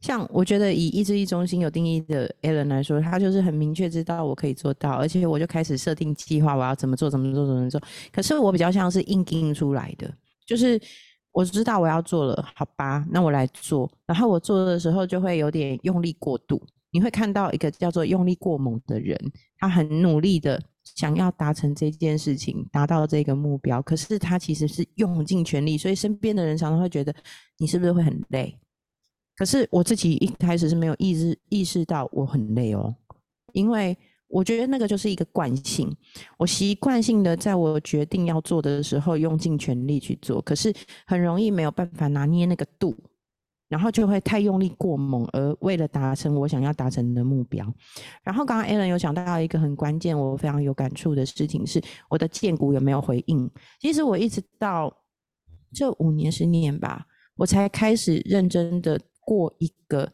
[0.00, 7.80] 像我觉得以意志力中心有定义的 Alan 来说，他就是很明确知道我可以做到，而且我就开始设定计划，我要怎么做，怎么做，怎么做。
[8.12, 10.12] 可是我比较像是硬硬出来的，
[10.44, 10.80] 就是
[11.30, 13.88] 我知道我要做了，好吧，那我来做。
[14.04, 16.60] 然后我做的时候就会有点用力过度，
[16.90, 19.16] 你会看到一个叫做用力过猛的人，
[19.58, 20.60] 他很努力的。
[20.84, 27.14] 想要达成这件事情，达到这个目标，可是他其实是用尽全力，所以身边的人常常会觉得
[27.58, 28.58] 你是不是会很累？
[29.36, 32.94] 可是我自己一开始是没有意识意识到我很累哦，
[33.52, 33.96] 因为
[34.28, 35.90] 我觉得那个就是一个惯性，
[36.38, 40.72] 我习惯性的在我决定要做的时候用尽全力去做，可是
[41.06, 42.94] 很容易没有办法拿捏那个度。
[43.72, 47.66] 然后就会太用力过猛，而为了达成我想要达成的目标。
[48.22, 53.50] 然后刚刚 Alan 有讲到一个很关键，我非常有感触的事情是，我的剑骨有没有回应？
[53.80, 54.94] 其实我一直到
[55.72, 60.06] 这五年十年吧，我才开始认真的过一个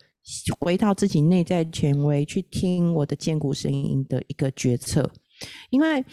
[0.60, 5.10] 回到自己内在权威，去听我的剑骨声音的一个决策，
[5.70, 6.04] 因为。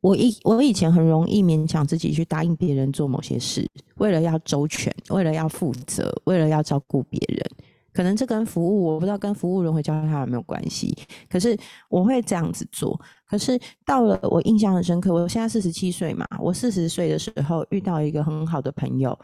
[0.00, 7.44] 我以我以前很容易勉强自己去答应别人做某些事，为了要周全，为了要负责，为了要照顾别人。
[7.92, 10.94] 可能这跟服务，我不知道跟服务人会教他有没有关系。
[11.30, 11.56] 可是
[11.88, 12.98] 我会这样子做。
[13.26, 19.18] 可是到了我印象很深刻，我现在四十七岁嘛，我四十岁的时候遇到一个很好的朋友，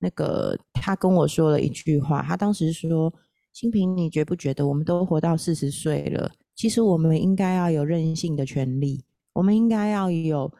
[0.00, 3.12] 那个他跟我说了一句话，他当时说
[3.54, 9.04] ：“新平，你觉不觉得我们都活到四十岁了，其实我们应该要有任性的权利。”
[9.36, 10.50] 我们应该要有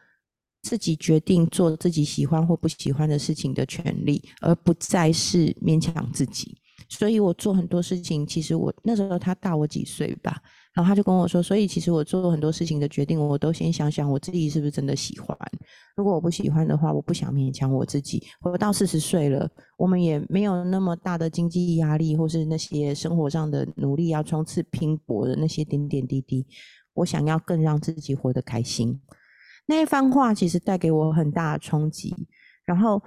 [0.61, 6.55] 自己决定做自己喜欢或不喜欢的事情的权利，而不再是勉强自己。
[6.87, 10.39] 所以我做很多事情，其实我那时候他大我几岁吧，
[10.73, 15.35] 然后他就跟我说，所以其实我做很多事情的决定，我都先想想我自己是不是真的喜欢。
[15.97, 18.23] 如果我不喜欢的话，我不想勉强我自己。
[18.41, 26.45] 我到四十岁了，我们也没有那么大的经济压力，或是那些生活上的努力要冲刺拼搏的那些点点滴滴。
[26.97, 28.99] 我想要更让自己活得开心，
[29.67, 32.13] 那一番话其实带给我很大的冲击。
[32.65, 33.01] 然后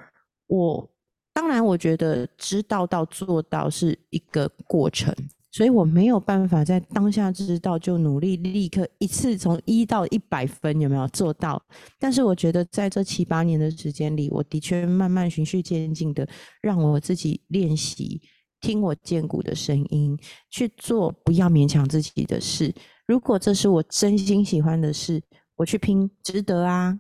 [0.47, 0.91] 我
[1.33, 5.15] 当然我觉得知道到做到是一个过程，
[5.51, 11.61] 所以我没有办法在当下知道就努力立刻一次从一到一百分有没有做到？
[11.99, 16.29] 但是我觉得在这七八年的时间里，我的确慢慢循序渐进的
[16.63, 18.21] 让我自己练习
[18.61, 20.19] 听我剑骨的声音，
[20.51, 22.75] 去做不要勉强自己的事。
[23.11, 25.21] 如果这是我真心喜欢的事，
[25.57, 26.97] 我去拼，值得啊！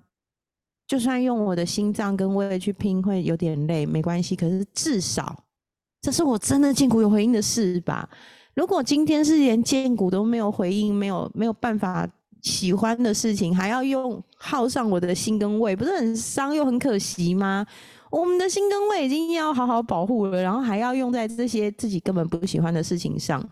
[0.88, 4.34] 就算用我的心脏跟胃去拼，会有点累，没关系。
[4.34, 5.44] 可是至少，
[6.02, 8.10] 这是我真的见骨有回应的事吧？
[8.54, 12.04] 如果今天是连见骨都没有回应，没有没有办法
[12.42, 17.64] 喜欢的事情，还要用耗上我的心跟胃，不是很伤又很可惜吗？
[18.10, 23.48] 我们的心跟胃已经要好好保护了，然后还要用在这些自己根本不喜欢的事情上。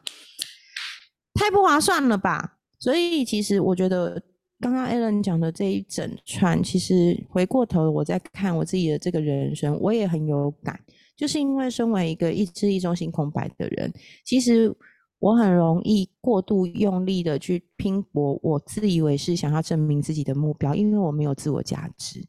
[1.39, 2.59] 太不划算了吧！
[2.80, 4.20] 所以其实我觉得，
[4.61, 10.78] 刚刚 Alan 讲的这一整串，其实回过头我在看我自己的这个人生，我也很有感。
[11.16, 13.93] 就是因为身为一个意志力中心空白的人，
[14.24, 14.74] 其实
[15.18, 22.20] 我很容易过度用力的去拼搏，我自以为是想要证明自己的目标，因为我没有自我价值。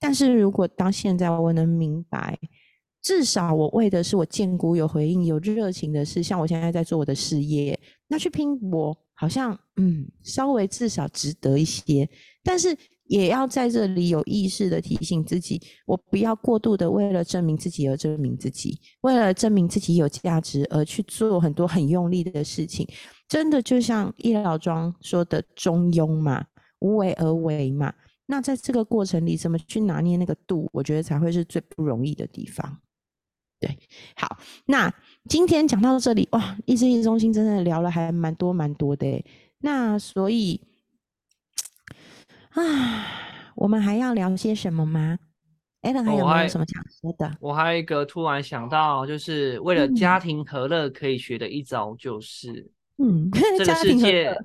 [0.00, 2.38] 但是如果当现在我能明白，
[3.02, 12.08] 至少我为的是我建股有回应、有热情的事，像我现在在做我的事业，那去拼搏，好像嗯，稍微至少值得一些。
[12.42, 22.86] 但是也要在这里有意识的提醒自己，我不要过度的为了证明自己而证明自己，为了证明自己有价值而去做很多很用力的事情。
[23.28, 26.44] 真的就像易老庄说的中庸嘛，
[26.80, 27.92] 无为而为嘛。
[28.26, 32.78] 那在这个过程里，怎么去拿捏那个度，我觉得才会是最不容易的地方。
[33.60, 33.76] 对，
[34.14, 34.92] 好，那
[35.28, 39.24] 今天讲到这里，哇，意志力中心真的聊了还蛮多蛮多的。
[39.58, 40.60] 那所以，
[42.50, 43.04] 啊，
[43.56, 45.18] 我们还要聊些什么吗
[45.82, 47.36] ？Allen 还有没有什么想说的？
[47.40, 53.28] 我还有一个突然想到，就是为了家庭和乐可以学的一招，就是，嗯，
[53.58, 54.38] 这个世界，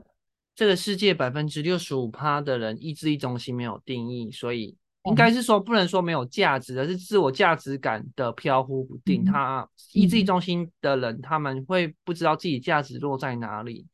[0.55, 4.76] 这个世界百分之六十五趴的人意志力中心没有定义，所以。
[5.05, 9.25] 应该是说，不能说没有价值，而是自我价值感的飘忽不定。
[9.25, 13.85] 他意志力中心的人，他们会不知道自己价值落在哪里。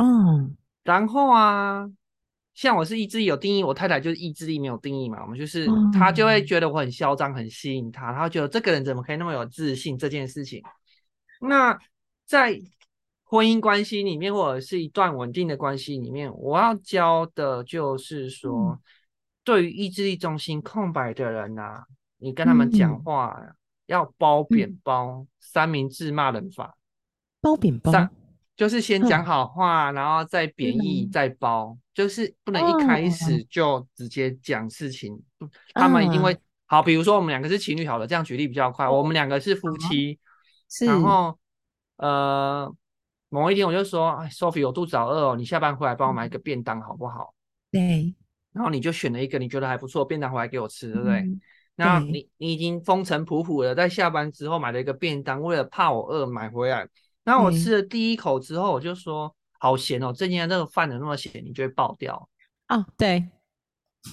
[0.00, 1.86] 嗯，然后啊，
[2.54, 5.22] 像我是意志力有定义，我太太就是意志力没有定义嘛。
[5.22, 10.62] 我们就是她就会觉得我很嚣张，很吸引她，她觉得这个人怎么可以那么有自信这件事情。
[11.42, 11.78] 那
[12.24, 12.58] 在
[13.24, 18.80] 婚姻关系里面，或者是一段稳定的关系里面，我要教的就是说。
[19.44, 21.84] 对于意志力中心空白的人呐，
[22.16, 23.38] 你跟他们讲话
[23.86, 26.76] 要褒贬褒，三明治骂人法。
[27.42, 28.08] 褒贬褒，
[28.56, 35.22] 就是先讲好话，然后再贬义，再褒，就是不能一开始就直接讲事情。
[35.74, 36.34] 他们一定会
[36.64, 38.88] 好，比如说我们两个是情侣，好了，这样举例比较快。
[38.88, 40.18] 我们两个是夫妻，
[40.86, 41.38] 然后
[41.98, 42.74] 呃，
[43.28, 47.34] 某一天我就说，Sophie，我肚子好饿哦，你下班回来帮我买一个便当好不好？
[47.70, 48.14] 对。
[48.54, 51.24] 然后你就选了一个你觉得还不错便当回来给我吃，对不对？
[51.74, 56.88] 那你你已经风尘仆仆的在下班之后买了一个便当，为了怕我饿买回来。
[57.24, 61.44] 然后我吃了第一口之后，我就说好咸哦，今天这个饭怎么那么咸？
[61.44, 62.28] 你就会爆掉
[62.66, 62.86] 啊！
[62.96, 63.26] 对，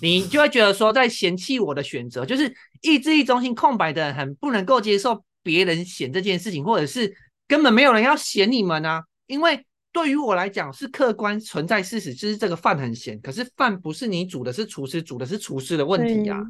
[0.01, 7.15] 你就会觉得说在嫌弃我的选择，就是意志力中心空白的，很不能够接受别人嫌这件事情，或者是
[7.47, 9.63] 根本没有人要嫌你们啊，因为。
[9.91, 13.19] 对于我来讲是客观存在事实，就是这个饭很咸。
[13.21, 16.41] 可是饭不是你煮的，是厨师煮的，是厨师的问题呀。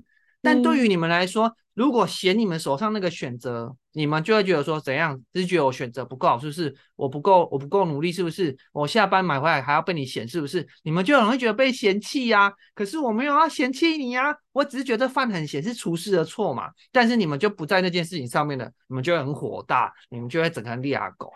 [0.43, 5.19] 但对于你们来说，如果嫌你们手上那个选择，你们就会觉得说怎样？
[5.35, 6.75] 是觉得我选择不够好，是不是？
[6.95, 8.57] 我不够，我不够努力，是不是？
[8.71, 10.67] 我下班买回来还要被你嫌，是不是？
[10.83, 12.51] 你们就很会觉得被嫌弃呀。
[12.73, 16.71] 可是我没有要嫌弃你呀，我只是觉得饭很咸是厨师的错嘛。
[16.91, 21.31] 但是你们就不在那件事情上面了，你们就会很火大，你们就会整成猎狗。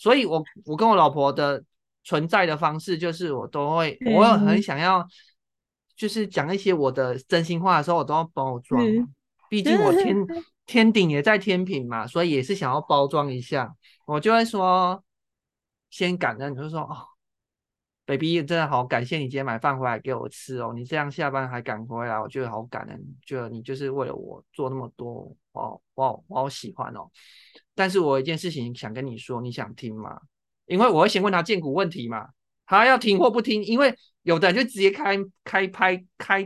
[0.00, 1.62] 所以，我我跟我老婆的
[2.04, 5.06] 存在的方式，就是我都会，我很想要，
[5.94, 8.82] 就是讲一些我的真心话的时候，我都要包装。
[9.50, 10.16] 毕竟我天
[10.64, 13.76] 天顶也在天平嘛，所以也是想要包装一下。
[14.06, 15.04] 我就会说，
[15.90, 16.96] 先感恩，就是说，哦
[18.06, 20.72] ，baby，真的好感谢你今天买饭回来给我吃哦。
[20.74, 27.10] 你这样下班还赶回来，我觉得好感恩，觉得你就是为了我做那么多，哦，我好我好喜欢哦。
[27.74, 30.20] 但是我有一件事情想跟你说，你想听吗？
[30.66, 32.28] 因为我会先问他荐股问题嘛，
[32.66, 33.64] 他要听或不听。
[33.64, 36.44] 因为有的人就直接开开拍开，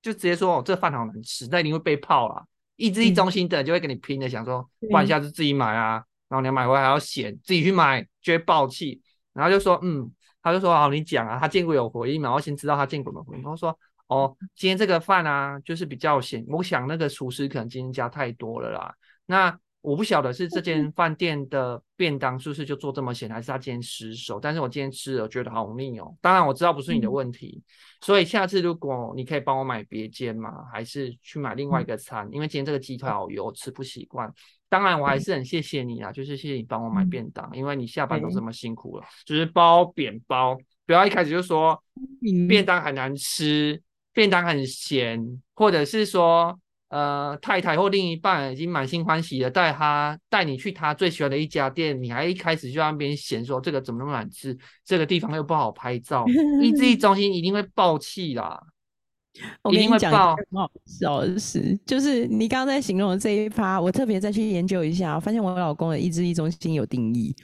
[0.00, 2.44] 就直接说哦，这饭好难吃，那一定会被泡啦。
[2.76, 9.00] 意志力中心的人就会跟你拼的，想说，不然下次自己买啊，然后你要买回来还要嫌，自己去买就会爆气。
[9.32, 10.10] 然后就说，嗯，
[10.42, 12.32] 他就说，好，你讲啊，他见过有回应嘛？
[12.32, 13.42] 我先知道他见过有回应。
[13.42, 13.78] 他说，
[14.12, 18.94] 哦，今天这个饭啊，就是比较咸，我想那个厨师可能今天加太多了啦。
[19.24, 24.38] 那我不晓得是这间饭店的便当是不是就做这么咸，还是他今天失手。
[24.38, 26.14] 但是我今天吃了，觉得好腻哦。
[26.20, 27.60] 当然我知道不是你的问题，
[28.00, 34.32] 所以下次如果你可以帮我买别间嘛，还是去买另外一个餐，因为今天这个鸡腿好油，吃不习惯。
[34.68, 40.56] 当然我还是很谢谢你啊，就是谢谢你帮我买便当，因为你下班都这么辛苦了，就是包扁包，
[40.86, 41.82] 不要一开始就说
[42.48, 43.82] 便当很难吃，
[44.12, 46.58] 便当很咸，或者是说。
[46.92, 54.54] 呃，太太或另一半已经满心欢喜的带他带你去他最喜欢的一家店，你还一开始就让别人嫌说这个怎么那么难吃，
[54.84, 56.26] 这个地方又不好拍照，
[56.60, 58.62] 意志力中心一定会爆气啦！
[59.64, 67.34] 我跟你讲，很好笑的事，就是你刚刚在形容的这一趴，我特别再去研究一下，我发现我老公的意志力中心有定义，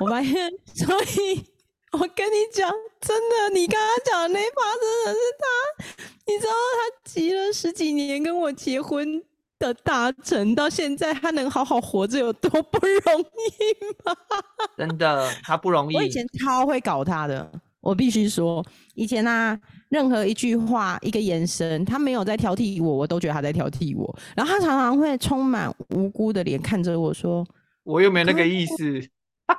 [0.00, 1.55] 我发现， 所以。
[1.92, 2.70] 我跟你讲，
[3.00, 5.84] 真的，你刚刚讲的那一趴真的是他。
[6.26, 9.22] 你知道他急了十几年跟我结婚
[9.58, 14.14] 的大臣，到现在他能好好活着有多不容易吗？
[14.76, 15.96] 真的，他不容易。
[15.96, 17.50] 我以前超会搞他的。
[17.80, 18.64] 我必须说，
[18.96, 19.56] 以前啊，
[19.90, 24.18] 任何一句话、一个眼神，他没有在挑剔我，我都觉得他在挑剔我。
[24.34, 27.46] 然后他常常会充满无辜的脸看着我说
[27.84, 28.84] ：“我又没那个意思，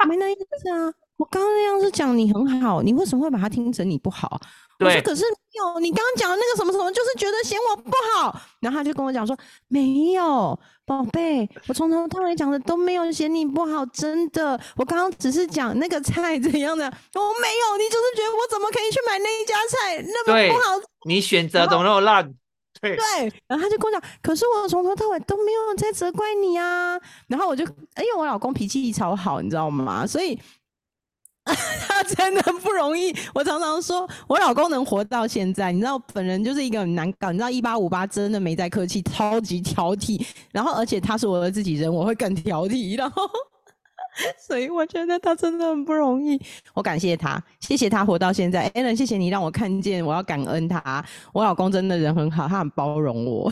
[0.09, 0.93] 没那意思啊！
[1.17, 4.39] 我刚刚那样是讲你很好，你为什么会把它听成你不好？”
[4.79, 9.35] 我说：“可是没有，你刚刚讲的那个什么什么，就是觉得嫌我不好。”然后他就跟我讲说
[9.67, 14.59] ：“没有，宝贝，我从头到尾讲的都没有嫌你不好，真的。
[14.75, 20.79] 我刚刚只是讲那个菜怎样的，我没有，你就是觉得我怎么可以去买那一家菜那么不好？
[21.07, 22.31] 你选择怎么那么烂？
[22.79, 23.33] 对对。
[23.47, 26.99] 然后他就跟我讲，可是我从头到尾都没有在责怪你啊。
[27.27, 30.05] 然后我就，因为我老公脾气超好，你知道吗？
[30.05, 30.39] 所以。”
[31.87, 33.15] 他真的不容易。
[33.33, 37.31] 我常常说，我老公能活到现在，你知道，本人就是一个很难搞。
[37.31, 40.25] 你知道，一八五八真的没在客气，超级挑剔。
[40.51, 42.97] 然后，而且他是我的自己人，我会更挑剔。
[42.97, 43.23] 然后，
[44.45, 46.39] 所以我觉得他真的很不容易。
[46.73, 48.69] 我感谢他，谢谢他活到现在。
[48.71, 51.03] Allen，谢谢你让我看见，我要感恩他。
[51.33, 53.51] 我老公真的人很好，他很包容我。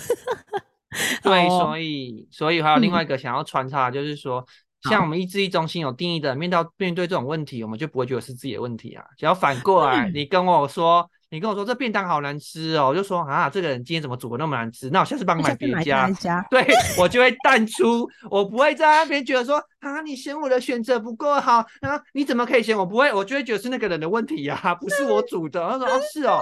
[1.24, 4.46] 对，所以，所以还有另外一个想要穿插，就是说。
[4.90, 9.04] 像我们意志力中心有定义的，面到面对这种问题，我们就不会觉得是自己的问题啊。
[9.18, 14.90] 只要反过来，你跟我说，你跟我说这便当好难吃哦，我就说啊，这个人今天怎么煮的那么难吃？
[14.90, 16.10] 那我下次帮你买别家。
[16.50, 16.66] 对，
[16.98, 22.02] 我就会淡出，我不会在那边觉得说啊，你嫌我的选择不够好啊？
[22.14, 22.86] 你怎么可以嫌我？
[22.86, 25.68] 不会，我就会觉得是那个人的问题呀，不是我煮的。
[25.68, 26.40] 他说哦，是哦，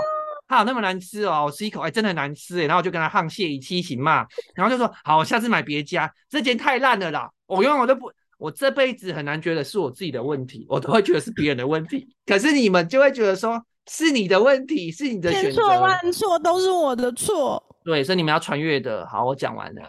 [0.48, 2.66] 好那么难吃哦，我吃一口，哎，真的很难吃哎。
[2.66, 4.26] 然后我就跟他沆瀣一气，行嘛？
[4.54, 8.12] 然后就说好，我下次买别家，这间太烂了啦，我永远我都不。
[8.38, 12.08] 我这辈子很难觉得是我自己的问题，我都会觉得是别人的问题。
[12.26, 17.62] 可是你们就会觉得说是你的问题，是你的选择，错万错都是我的错。
[17.86, 19.06] 对，所以你们要穿越的。
[19.08, 19.82] 好，我讲完了。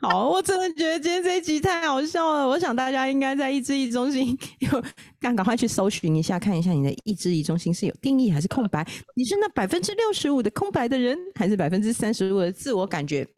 [0.00, 2.48] 好，我真的觉得今天这一集太好笑了。
[2.48, 4.34] 我想大家应该在意志力中心，
[5.20, 8.86] 赶赶快去搜寻一下，看一下你的意志力中心是有定义还是空白？
[9.14, 13.28] 你是那百分之六十五的空白的人，还是百分之三十五的自我感觉？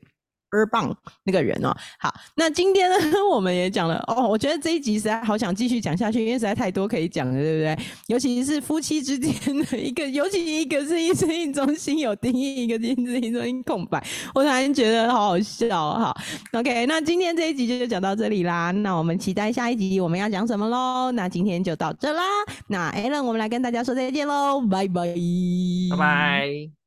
[0.50, 0.94] 二棒
[1.24, 2.96] 那个人哦，好，那今天呢，
[3.30, 7.78] 我们也讲了哦，我觉得这一集实在好想继续讲下去，因为实在太多可以讲了，对不对？
[8.08, 14.02] 尤其是夫妻之间的一个，尤其一个是一生意中心有定义，一个一生意中心空白，
[14.34, 16.14] 我突然觉得好好笑哈。
[16.52, 21.12] OK，那今天这一集就就讲到这里啦，那我们期待下一集我们要讲什么喽？
[21.12, 22.22] 那今天就到这啦，
[22.68, 25.14] 那 Alan 我们来跟大家说再见喽，拜拜，
[25.90, 26.77] 拜拜。